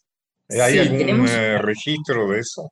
[0.49, 2.71] ¿Hay algún eh, registro de eso?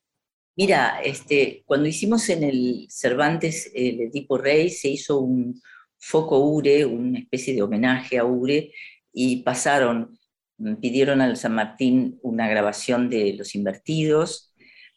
[0.60, 5.58] Mira, este, cuando hicimos en el Cervantes el Edipo Rey, se hizo un
[5.98, 8.70] foco Ure, una especie de homenaje a Ure,
[9.14, 10.20] y pasaron,
[10.58, 14.54] mm, pidieron al San Martín una grabación de Los Invertidos,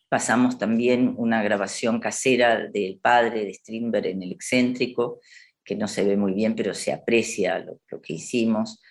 [0.08, 5.20] pasamos también una grabación casera del padre de Strindberg en El Excéntrico,
[5.64, 8.82] que no se ve muy bien, pero se aprecia lo, que hicimos.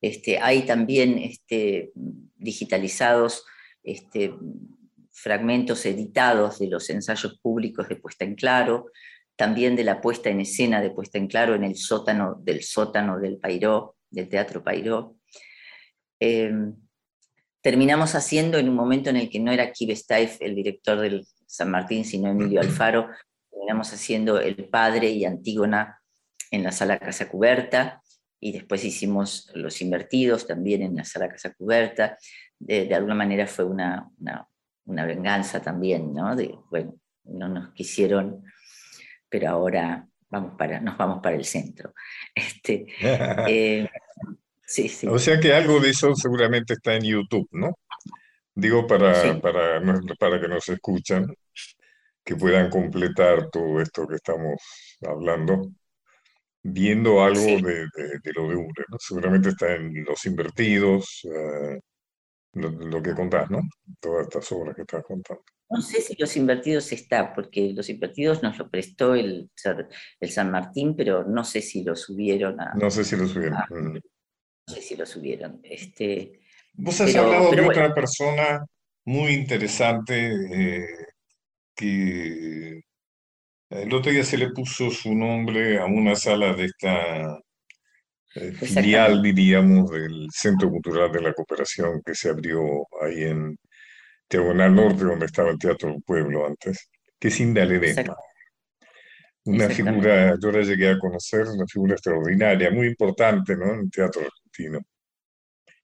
[0.00, 1.92] Este, hay también este,
[2.34, 3.44] digitalizados
[3.84, 4.34] este,
[5.22, 8.90] fragmentos editados de los ensayos públicos de puesta en claro,
[9.36, 13.18] también de la puesta en escena de puesta en claro en el sótano del sótano
[13.18, 15.16] del Pairó, del Teatro Pairó.
[16.20, 16.74] Em,
[17.60, 21.26] terminamos haciendo en un momento en el que no era Kibe Staif el director del
[21.46, 23.08] San Martín, sino Emilio Alfaro,
[23.50, 26.00] terminamos haciendo El Padre y Antígona
[26.50, 28.02] en la sala Casa Cubierta,
[28.40, 32.16] y después hicimos Los Invertidos también en la sala Casa Cubierta.
[32.58, 34.08] De, alguna manera fue una
[34.88, 36.34] venganza también, ¿no?
[36.34, 38.44] De, bueno, no nos quisieron,
[39.28, 41.92] pero ahora vamos para, nos vamos para el centro.
[42.34, 43.88] Este, eh,
[44.64, 45.06] sí, sí.
[45.06, 47.78] O sea que algo de eso seguramente está en YouTube, ¿no?
[48.54, 49.80] Digo para, para,
[50.18, 51.26] para que nos escuchan,
[52.24, 54.60] que puedan completar todo esto que estamos
[55.06, 55.70] hablando,
[56.62, 57.86] viendo algo de,
[58.34, 58.98] lo de UNE, ¿no?
[58.98, 61.78] Seguramente está en Los Invertidos, eh,
[62.60, 63.60] lo, que contás, ¿no?
[64.00, 65.42] Todas estas obras que estás contando.
[65.70, 69.50] No sé si Los Invertidos está, porque Los Invertidos nos lo prestó el,
[70.20, 72.74] el San Martín, pero no sé si lo subieron a...
[72.74, 73.58] No sé si lo subieron.
[73.70, 73.94] Mm.
[73.94, 75.60] no sé si lo subieron.
[75.62, 76.40] Este,
[76.74, 78.64] Vos has hablado de otra persona
[79.04, 80.86] muy interesante eh,
[81.74, 82.82] que
[83.70, 87.40] el otro día se le puso su nombre a una sala de esta eh,
[88.30, 93.58] filial, diríamos, del Centro Cultural de la Cooperación que se abrió ahí en
[94.28, 97.66] Diagonal Norte, donde estaba el Teatro del Pueblo antes, que es Inda
[99.44, 103.72] Una figura, yo la llegué a conocer, una figura extraordinaria, muy importante ¿no?
[103.72, 104.80] en el teatro argentino.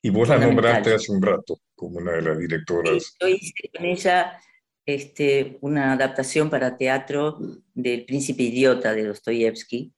[0.02, 3.16] Y vos la nombraste hace un rato como una de las directoras.
[3.18, 4.38] Yo hice con ella
[4.84, 7.38] este, una adaptación para teatro
[7.72, 9.94] del Príncipe Idiota de Dostoyevsky,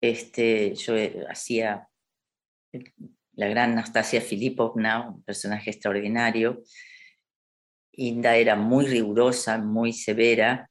[0.00, 1.88] este, yo eh, hacía
[3.32, 6.62] la gran Nastasia Filipovna, un personaje extraordinario.
[7.92, 10.70] Inda era muy rigurosa, muy severa,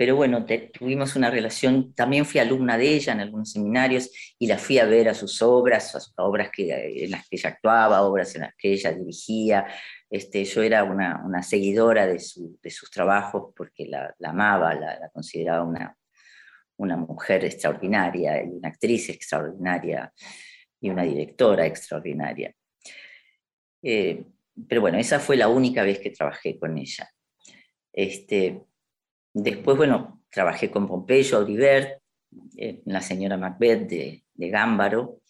[0.00, 4.56] pero bueno, tuvimos una relación, también fui alumna de ella en algunos seminarios y la
[4.56, 8.00] fui a ver a sus obras, a sus obras que, en las que ella actuaba,
[8.00, 9.66] obras en las que ella dirigía.
[10.08, 15.94] Este, yo era una, seguidora de, su, sus trabajos porque la, amaba, la, consideraba una,
[16.80, 20.12] una mujer extraordinaria y una actriz extraordinaria
[20.80, 22.54] y una directora extraordinaria.
[23.82, 24.24] Eh,
[24.66, 27.08] pero bueno, esa fue la única vez que trabajé con ella.
[27.92, 28.62] Este,
[29.34, 32.00] después, bueno, trabajé con Pompeyo Audibert,
[32.56, 35.20] eh, la señora Macbeth de, de Gámbaro,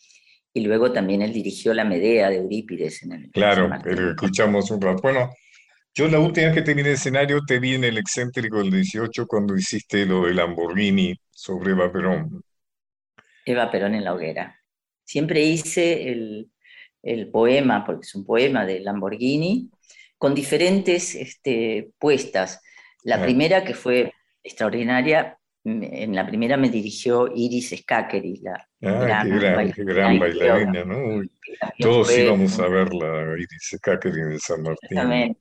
[0.52, 3.68] y luego también él dirigió la Medea de Eurípides en el Claro,
[4.10, 5.02] escuchamos un rato.
[5.02, 5.30] Bueno,
[5.94, 8.58] yo la última vez que te vi en el escenario te vi en el excéntrico
[8.58, 12.42] del 18 cuando hiciste lo de Lamborghini sobre Eva Perón.
[13.44, 14.56] Eva Perón en la hoguera.
[15.04, 16.50] Siempre hice el,
[17.02, 19.70] el poema, porque es un poema de Lamborghini,
[20.18, 22.60] con diferentes este, puestas.
[23.02, 23.22] La Ah.
[23.22, 24.12] primera, que fue
[24.42, 30.84] extraordinaria, en la primera me dirigió Iris Skakeri, la Ah, gran, qué gran, bailarina
[31.78, 34.88] Todos fue íbamos a verla, Iris Catherine de San Martín.
[34.90, 35.40] exactamente,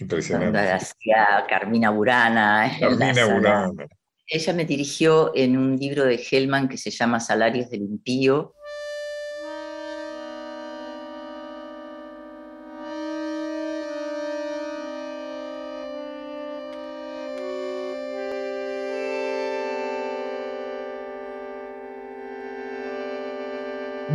[0.00, 0.58] Impresionante.
[0.58, 2.70] hacía Carmina Burana.
[2.78, 3.26] Carmina.
[3.26, 3.86] Burana.
[4.26, 8.54] Ella me dirigió en un libro de Hellman que se llama Salarios del Impío.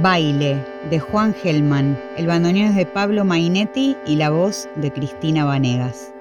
[0.06, 5.46] Baile, de Juan Gelman, el bandoneón es de Pablo Mainetti y la voz de Cristina
[5.46, 6.14] Vanegas.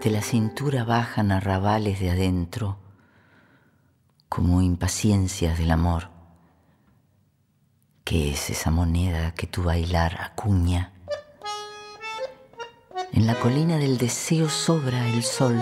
[0.00, 2.78] De la cintura bajan arrabales de adentro,
[4.28, 6.10] como impaciencias del amor.
[8.04, 10.92] ¿Qué es esa moneda que tu bailar acuña?
[13.12, 15.60] En la colina del deseo sobra el sol.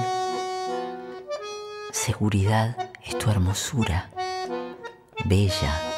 [1.92, 4.10] Seguridad es tu hermosura,
[5.24, 5.89] bella,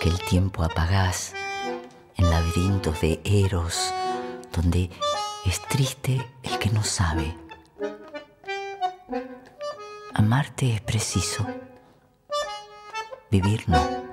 [0.00, 1.34] que el tiempo apagás
[2.16, 3.92] en laberintos de eros,
[4.52, 4.90] donde
[5.44, 7.36] es triste el que no sabe.
[10.14, 11.46] Amarte es preciso,
[13.30, 14.06] vivir no.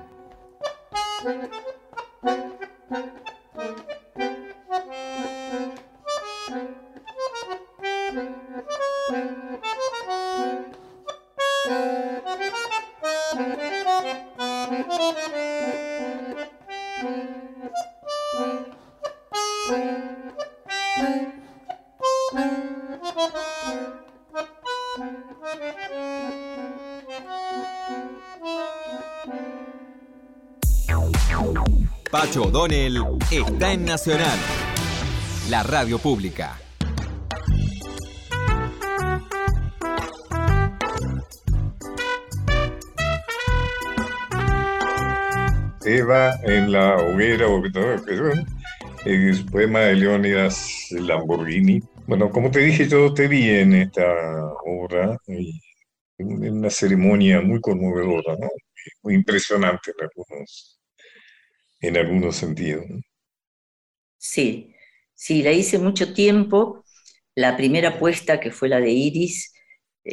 [32.34, 32.98] Pacho O'Donnell
[33.30, 34.36] está en Nacional,
[35.50, 36.58] la radio pública.
[45.84, 47.62] Eva en la hoguera, un
[49.52, 51.80] poema de Leónidas Lamborghini.
[52.08, 54.02] Bueno, como te dije, yo te vi en esta
[54.66, 58.48] obra, en una ceremonia muy conmovedora, ¿no?
[59.04, 60.73] Muy impresionante en algunos,
[61.86, 62.84] en algunos sentidos.
[62.88, 63.00] ¿no?
[64.18, 64.74] Sí,
[65.14, 66.84] sí, la hice mucho tiempo.
[67.34, 69.52] La primera puesta, que fue la de Iris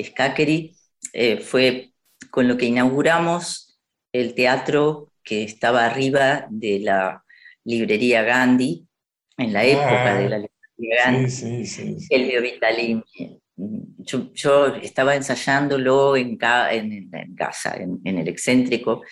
[0.04, 0.76] Skakeri,
[1.14, 1.94] eh, fue
[2.32, 3.80] con lo que inauguramos
[4.12, 7.24] el teatro que estaba arriba de la
[7.64, 8.88] librería Gandhi,
[9.38, 11.28] en la época Ah, de la librería Gandhi.
[11.28, 12.00] Sí, sí, sí.
[12.00, 12.10] sí.
[12.10, 13.04] Elvio Vitalini.
[13.98, 19.04] Yo, yo estaba ensayándolo en, ca- en- en casa, en, en el excéntrico,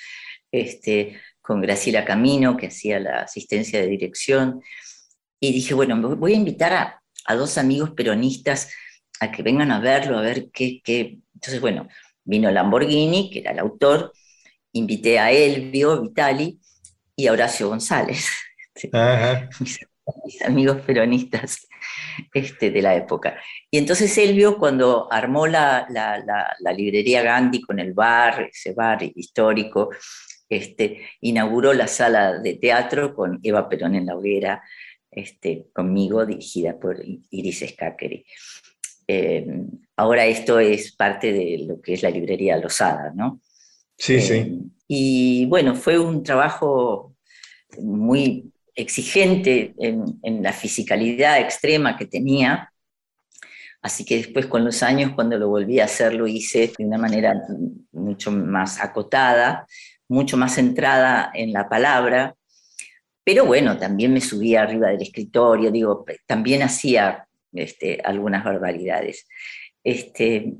[0.51, 4.61] este, con Graciela Camino, que hacía la asistencia de dirección,
[5.39, 8.71] y dije, bueno, voy a invitar a, a dos amigos peronistas
[9.19, 11.17] a que vengan a verlo, a ver qué, qué...
[11.33, 11.87] Entonces, bueno,
[12.23, 14.13] vino Lamborghini, que era el autor,
[14.73, 16.59] invité a Elvio Vitali
[17.15, 18.27] y a Horacio González
[18.93, 19.49] Ajá.
[20.25, 21.65] mis amigos peronistas
[22.31, 23.41] este, de la época.
[23.71, 28.73] Y entonces Elvio, cuando armó la, la- la- la librería Gandhi con el bar, ese
[28.73, 29.89] bar histórico,
[30.49, 34.63] este, inauguró la sala de teatro con Eva Perón en la hoguera,
[35.11, 36.97] este, conmigo, dirigida por
[37.29, 38.25] Iris Skakeri.
[39.07, 39.47] Eh,
[39.95, 43.41] ahora esto es parte de lo que es la librería Losada, ¿no?
[43.97, 44.59] Sí, Eh, sí.
[44.87, 47.15] Y bueno, fue un trabajo
[47.79, 52.71] muy exigente en, en la fisicalidad extrema que tenía.
[53.81, 56.97] Así que después con los años, cuando lo volví a hacer, lo hice de una
[56.97, 57.33] manera
[57.91, 59.65] mucho más acotada,
[60.09, 62.35] mucho más centrada en la palabra.
[63.23, 69.27] Pero bueno, también me subía arriba del escritorio, digo, también hacía este, algunas barbaridades.
[69.83, 70.55] Este,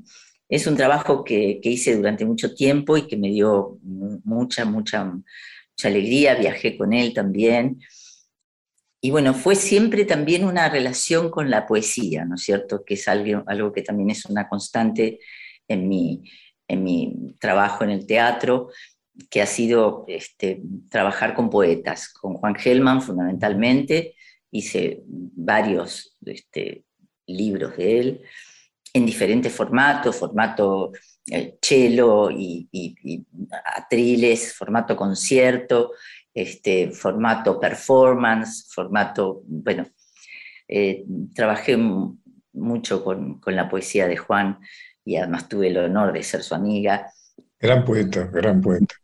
[0.48, 4.64] es un trabajo que, que hice durante mucho tiempo y que me dio mu- mucha,
[4.64, 7.80] mucha, mucha alegría, viajé con él también.
[9.02, 12.84] Y bueno, fue siempre también una relación con la poesía, ¿no es cierto?
[12.84, 15.20] Que es algo, algo que también es una constante
[15.68, 16.22] en mi,
[16.68, 18.68] en mi trabajo en el teatro,
[19.28, 24.14] que ha sido este, trabajar con poetas, con Juan Gelman fundamentalmente,
[24.50, 26.84] hice varios este,
[27.26, 28.22] libros de él
[28.92, 30.92] en diferentes formatos, formato
[31.26, 32.68] eh, cello y,
[33.76, 35.92] atriles, formato concierto,
[36.34, 39.86] este, formato performance, formato, bueno,
[40.66, 41.04] eh,
[41.34, 41.76] trabajé
[42.52, 44.58] mucho con, con, la poesía de Juan
[45.04, 47.12] y además tuve el honor de ser su amiga.
[47.58, 48.94] Gran poeta, gran poeta.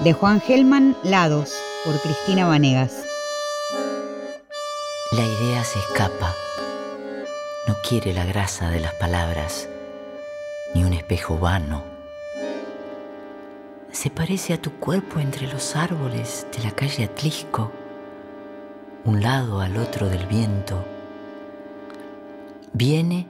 [0.00, 1.52] De Juan Gelman, Lados,
[1.84, 3.04] por Cristina Vanegas.
[5.12, 6.32] La idea se escapa.
[7.66, 9.68] No quiere la grasa de las palabras,
[10.74, 11.82] ni un espejo vano.
[13.90, 17.72] Se parece a tu cuerpo entre los árboles de la calle Atlisco,
[19.04, 20.84] un lado al otro del viento.
[22.72, 23.26] Viene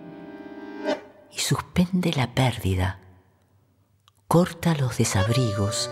[1.32, 2.98] y suspende la pérdida,
[4.35, 5.89] corta los desabrigos,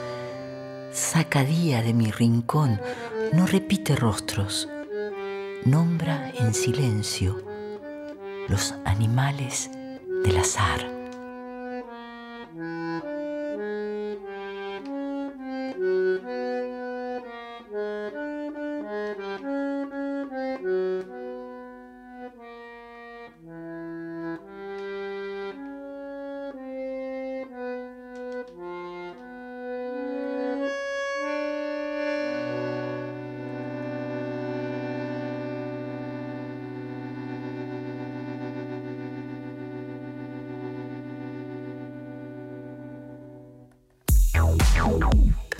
[0.90, 2.80] saca día de mi rincón,
[3.32, 4.68] no repite rostros
[5.64, 7.40] nombra en silencio
[8.48, 9.70] los animales
[10.24, 10.91] del azar.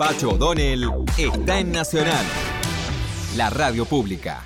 [0.05, 0.83] Pacho O'Donnell
[1.17, 2.25] está en Nacional,
[3.37, 4.45] la radio pública.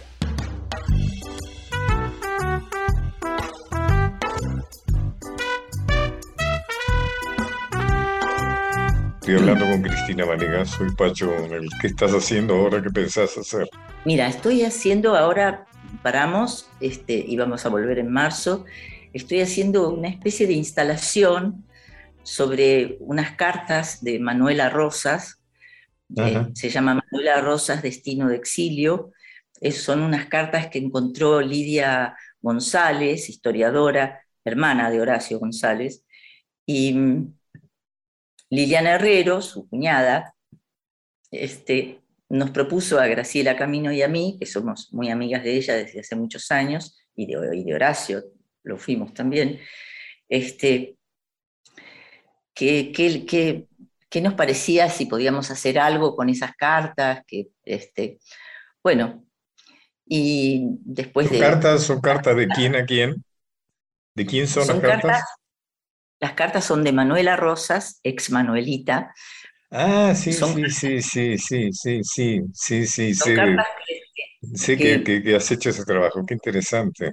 [9.15, 11.67] Estoy hablando con Cristina Vanegas, soy Pacho O'Donnell.
[11.81, 12.79] ¿Qué estás haciendo ahora?
[12.83, 13.67] ¿Qué pensás hacer?
[14.05, 15.65] Mira, estoy haciendo ahora,
[16.03, 18.63] paramos este, y vamos a volver en marzo,
[19.11, 21.65] estoy haciendo una especie de instalación
[22.21, 25.36] sobre unas cartas de Manuela Rosas,
[26.15, 29.11] eh, se llama Manuela Rosas, Destino de Exilio.
[29.71, 36.05] son unas cartas que encontró Lidia González, historiadora, hermana de Horacio González,
[36.65, 37.37] y mm,
[38.49, 40.33] Liliana Herrero, su cuñada,
[41.31, 45.75] este, nos propuso a Graciela Camino y a mí, que somos muy amigas de ella
[45.75, 48.23] desde hace muchos años, y de, de Horacio
[48.63, 49.59] lo fuimos también,
[50.29, 50.97] este,
[52.53, 53.67] que, que
[54.17, 58.17] qué nos parecía si podíamos hacer algo con esas cartas, que, este,
[58.81, 59.23] bueno,
[60.07, 61.37] y después de...
[61.37, 63.23] ¿Cartas son cartas de quién a quién?
[64.15, 65.23] ¿De quién son, las cartas?
[66.19, 69.13] Las cartas son de Manuela Rosas, ex Manuelita.
[69.69, 73.35] Ah, sí, sí, sí, sí, sí, sí, sí, sí, sí, sí.
[73.35, 73.55] Que,
[74.55, 77.11] sí, que, que has hecho ese trabajo, qué interesante.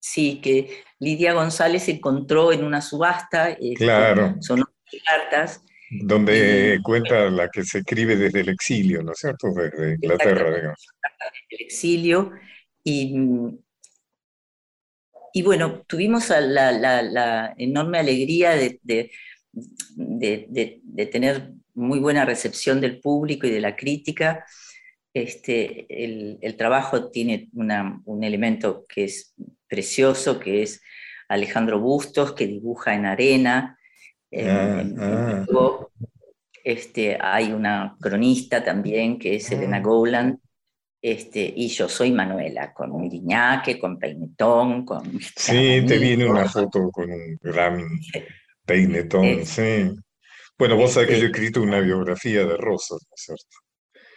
[0.00, 3.50] Sí, que Lidia González encontró en una subasta.
[3.50, 4.36] Este, claro.
[4.40, 4.64] Son
[5.04, 9.48] cartas donde cuenta la que se escribe desde el exilio, ¿no es cierto?
[9.54, 10.86] Desde Inglaterra, digamos.
[11.20, 12.32] Desde el exilio.
[12.84, 13.14] Y,
[15.32, 19.10] y bueno, tuvimos la, la, enorme alegría de, de,
[20.82, 24.44] de, tener muy buena recepción del público y de la crítica.
[25.14, 29.34] Este, el, el trabajo tiene una, un elemento que es
[29.68, 30.82] precioso, que es
[31.28, 33.77] Alejandro Bustos, que dibuja en arena,
[34.32, 35.46] Ah, ah.
[36.62, 39.80] este, hay una cronista también que es Elena ah.
[39.80, 40.38] Gowland,
[41.00, 45.02] este, y yo soy Manuela, con un guiñaque, con peinetón, con...
[45.36, 47.88] Sí, te viene una foto con un gran
[48.66, 49.90] peinetón, sí.
[50.58, 53.56] Bueno, vos sabés que yo he este escrito una biografía de Rosas, ¿no es cierto?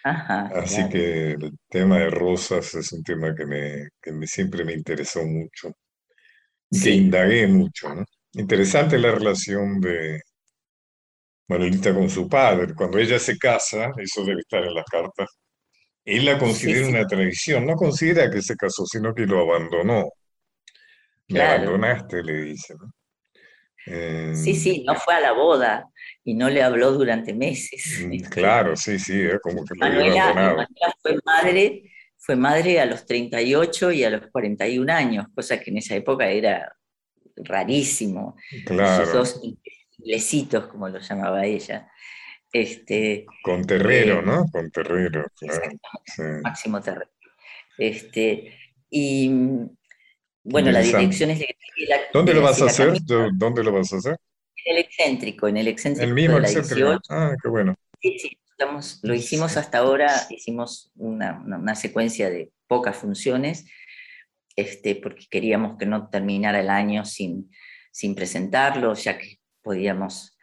[0.04, 4.74] Así que el tema de Rosas es un tema que, me, que me siempre me
[4.74, 5.72] interesó mucho,
[6.72, 8.04] que indagué mucho, ¿no?
[8.34, 10.22] Interesante la relación de
[11.48, 12.74] Manuelita con su padre.
[12.74, 15.30] Cuando ella se casa, eso debe estar en las cartas,
[16.06, 17.66] él la considera una tradición.
[17.66, 20.10] No considera que se casó, sino que lo abandonó.
[21.28, 22.76] Me abandonaste, le dice.
[24.34, 25.90] sí, sí, no fue a la boda
[26.24, 28.06] y no le habló durante meses.
[28.06, 30.68] Mm, claro, sí, sí, como que Manuela, Manuela
[31.02, 31.84] fue madre,
[32.18, 36.30] fue madre a los 38 y a los 41 años, cosa que en esa época
[36.30, 36.72] era
[37.36, 38.36] rarísimo.
[38.66, 39.04] Claro.
[39.04, 39.42] Esos dos
[39.98, 41.90] inglesitos, como lo llamaba ella.
[42.52, 44.46] Este, con Terrero, eh, ¿no?
[44.52, 45.72] Con Terrero, claro.
[46.44, 47.10] Máximo Terrero.
[47.78, 48.58] Este,
[48.90, 49.32] y
[50.44, 51.56] bueno, la dirección es de,
[52.14, 52.98] ¿Dónde lo vas a hacer?
[53.34, 54.18] ¿Dónde lo vas a hacer?
[54.66, 56.08] En el excéntrico, en el excéntrico.
[56.08, 57.00] El mismo excéntrico.
[57.10, 57.76] Ah, qué bueno.
[58.02, 58.38] Sí, sí.
[59.04, 63.66] lo hicimos hasta ahora, hicimos una, secuencia de pocas funciones,
[64.56, 67.52] este, porque queríamos que no terminara el año sin,
[67.92, 70.38] sin presentarlo, ya que podíamos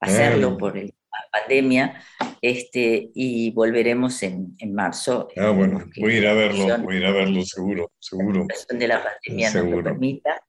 [0.00, 0.90] hacerlo por la
[1.32, 2.02] pandemia,
[2.42, 5.28] este, y volveremos en, en marzo.
[5.36, 8.46] Ah, bueno, voy a ir a verlo, voy a ir a verlo seguro, seguro.
[8.68, 10.40] de la pandemia no permita.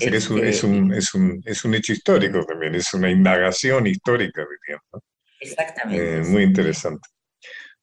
[0.00, 3.86] es, un, es, un, este, es, un, es, un, hecho histórico también, es una indagación
[3.86, 5.02] histórica, diríamos.
[5.40, 6.18] Exactamente.
[6.18, 7.08] Eh, muy interesante.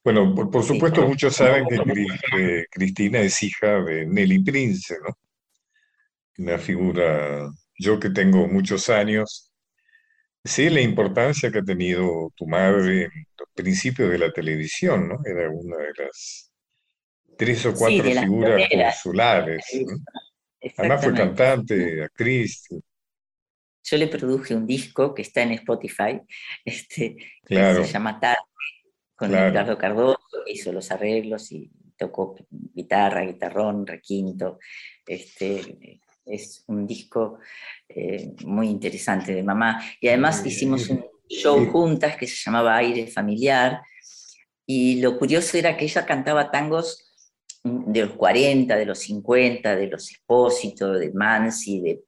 [0.04, 5.16] Bueno, por, supuesto muchos saben que Cristina es hija de Nelly Prince, ¿no?
[6.38, 7.48] Una figura,
[7.78, 9.52] yo que tengo muchos años,
[10.42, 15.20] sé la importancia que ha tenido tu madre en los principios de la televisión, ¿no?
[15.24, 16.50] Era una de las
[17.38, 19.64] tres o cuatro figuras consulares.
[20.78, 22.68] Además fue cantante, actriz.
[23.84, 26.20] Yo le produje un disco que está en Spotify,
[26.64, 28.38] este, que se llama Tarde,
[29.22, 34.58] con Ricardo Cardoso, hizo los arreglos y tocó guitarra, guitarrón, requinto.
[35.06, 37.38] Este, es un disco
[37.88, 39.80] eh, muy interesante de mamá.
[40.00, 43.80] Y además hicimos un show juntas que se llamaba Aire Familiar.
[44.66, 47.11] Y lo curioso era que ella cantaba tangos
[47.64, 52.02] de los 40, de los 50, de los Espósitos, de Mansi, de,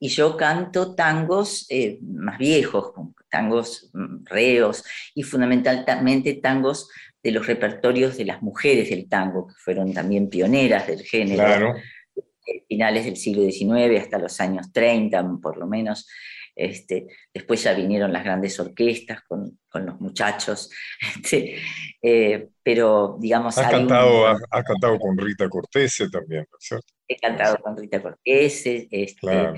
[0.00, 2.92] y yo canto tangos eh, más viejos,
[3.30, 4.84] tangos mm, reos
[5.14, 6.88] y fundamentalmente tangos
[7.22, 11.44] de los repertorios de las mujeres del tango, que fueron también pioneras del género.
[11.44, 11.74] Claro.
[12.68, 16.06] Finales del siglo XIX hasta los años 30, por lo menos.
[16.56, 20.70] Este, después ya vinieron las grandes orquestas con, con los muchachos,
[21.16, 21.56] este,
[22.00, 23.58] eh, pero digamos...
[23.58, 26.86] Has cantado, ha, cantado con Rita Cortese también, ¿cierto?
[27.06, 29.54] He cantado con Rita Cortese, este, claro.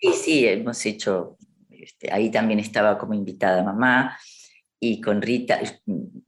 [0.00, 1.36] y sí, hemos hecho,
[1.70, 4.16] este, ahí también estaba como invitada mamá,
[4.80, 5.60] y con Rita,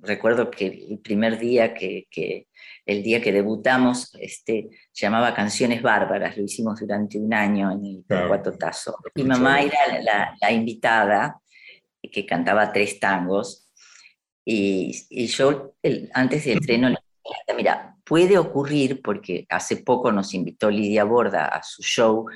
[0.01, 2.49] recuerdo que el primer día que, que
[2.91, 8.05] el día que debutamos, este, llamaba Canciones Bárbaras, lo hicimos durante un año en el
[8.07, 8.43] claro.
[8.59, 8.97] Tazo.
[9.15, 9.79] Mi mamá era
[10.41, 11.41] la, invitada,
[12.11, 13.71] que cantaba tres tangos,
[14.45, 15.75] y, y yo
[16.15, 21.47] antes del estreno le dije, mira, puede ocurrir, porque hace poco nos invitó Lidia Borda
[21.47, 22.27] a su show,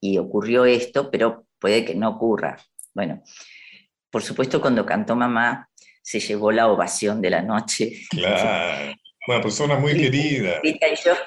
[0.00, 2.58] y ocurrió esto, pero puede que no ocurra.
[2.92, 3.22] Bueno,
[4.10, 5.70] por supuesto cuando cantó mamá,
[6.02, 8.02] se llevó la ovación de la noche.
[8.10, 8.94] Claro.
[9.28, 10.60] Una persona muy querida.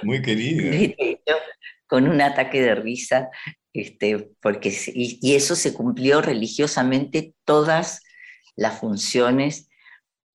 [0.01, 0.95] muy querida.
[1.85, 3.29] con un ataque de risa,
[3.73, 8.01] este, porque, y, eso se cumplió religiosamente todas
[8.55, 9.69] las funciones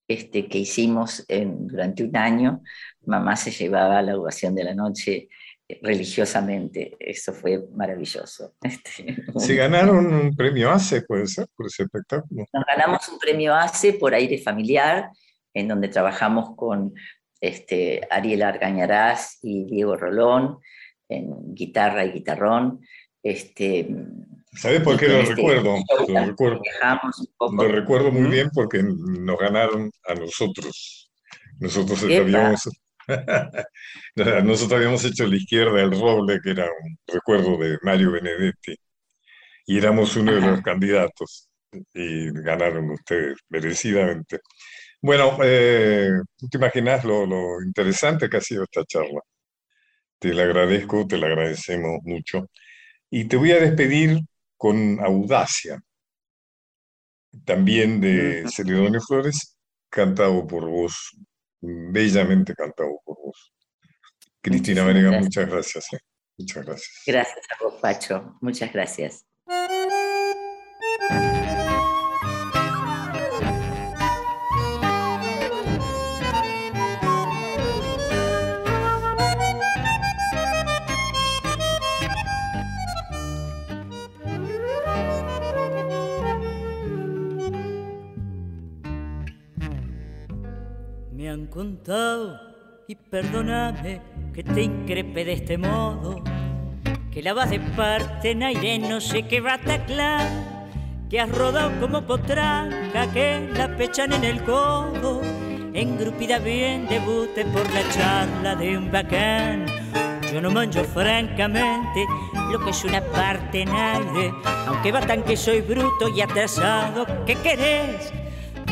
[0.07, 2.63] este, que hicimos en, durante un año.
[3.05, 5.29] Mamá se llevaba la ovación de la noche
[5.69, 6.95] eh, religiosamente.
[7.01, 8.55] Eso fue maravilloso.
[8.63, 12.47] Este, ¿Se ganaron un premio ACE, puede ser, por ese espectáculo?
[12.53, 15.11] Nos ganamos un premio ACE por aire familiar,
[15.53, 16.95] en donde trabajamos con
[17.41, 20.59] este, Ariel Argañarás y Diego Rolón
[21.09, 22.81] en guitarra y guitarrón.
[23.23, 23.89] Este,
[24.53, 25.77] ¿Sabes por qué lo este recuerdo?
[26.09, 26.61] Lo recuerdo,
[27.53, 31.11] lo recuerdo muy bien porque nos ganaron a nosotros.
[31.59, 32.69] Nosotros habíamos,
[34.45, 38.77] nosotros habíamos hecho la izquierda el roble, que era un recuerdo de Mario Benedetti,
[39.67, 41.49] y éramos uno de los candidatos,
[41.93, 44.41] y ganaron ustedes merecidamente.
[45.07, 46.11] Bueno, eh,
[46.51, 49.21] te imaginas lo, interesante que ha sido esta charla.
[50.19, 52.51] Te la agradezco, te la agradecemos mucho.
[53.09, 54.19] Y te voy a despedir
[54.57, 55.81] con audacia,
[57.45, 59.57] también de Celedonio Flores,
[59.89, 61.17] cantado por vos,
[61.61, 63.53] bellamente cantado por vos.
[64.41, 65.93] Cristina Venega, muchas gracias.
[65.93, 65.99] Eh.
[66.37, 67.03] Muchas gracias.
[67.07, 68.37] Gracias a vos, Pacho.
[68.41, 69.25] Muchas gracias.
[92.89, 94.01] Y perdóname
[94.33, 96.23] que te increpe de este modo,
[97.11, 100.27] que la vas de parte en aire no sé qué bataclán,
[101.11, 105.21] que has rodado como potranca, que la pechan en el codo,
[105.75, 109.67] engrupida bien debute por la charla de un bacán.
[110.33, 112.07] Yo no manjo francamente
[112.51, 114.33] lo que es una parte en aire,
[114.67, 118.11] aunque batan que soy bruto y atrasado, ¿qué querés?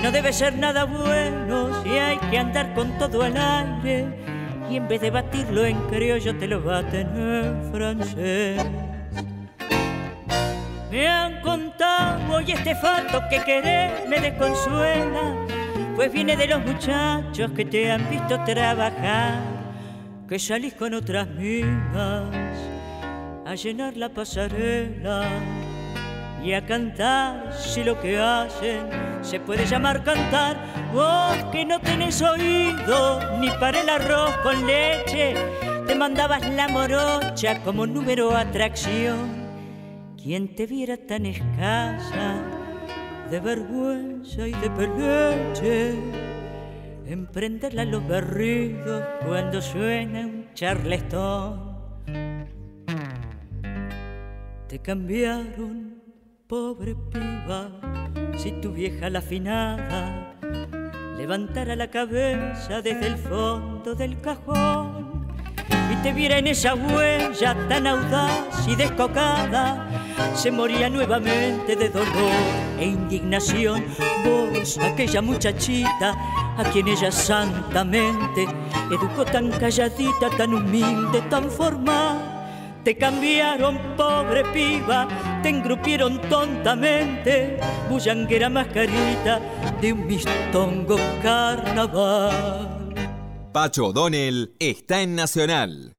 [0.05, 4.05] No debe ser nada bueno si hay que andar con todo al aire.
[4.71, 8.63] Y en vez de batirlo en criollo te lo baten en francés.
[10.91, 15.37] Me han contado y este falto que querés me desconsuela.
[15.97, 19.41] pues viene de los muchachos que te han visto trabajar,
[20.29, 22.29] que salís con otras minas
[23.47, 25.25] a llenar la pasarela
[26.45, 28.87] y a cantar si lo que hacen
[29.23, 30.59] se puede llamar cantar.
[30.93, 35.35] Vos que no tenés oído ni para el arroz con leche,
[35.87, 39.43] te mandabas la morocha como número atracción.
[40.23, 42.43] Quien te viera tan escasa
[43.31, 45.95] de vergüenza y de peleche,
[47.07, 51.75] emprenderla a los berridos cuando suena un charleston.
[54.69, 55.94] Te cambiaron,
[56.55, 57.69] pobre piba,
[58.37, 60.37] si tu vieja la afinada
[61.19, 65.27] levantara la cabeza desde el fondo del cajón
[65.93, 69.89] y te viera en esa huella tan audaz y descocada,
[70.37, 72.45] se moría nuevamente de dolor
[72.79, 73.85] e indignación.
[74.25, 76.15] Vos, aquella muchachita,
[76.57, 78.47] a quien ella santamente
[78.93, 82.34] educó tan calladita, tan humilde, tan formal.
[82.85, 85.09] Te cambiaron, pobre piba,
[85.43, 87.59] te engrupieron tontamente,
[87.89, 89.41] bullanguera mascarita
[89.81, 92.95] de un mistongo carnaval.
[93.53, 95.95] Pacho O'Donnell está en Nacional,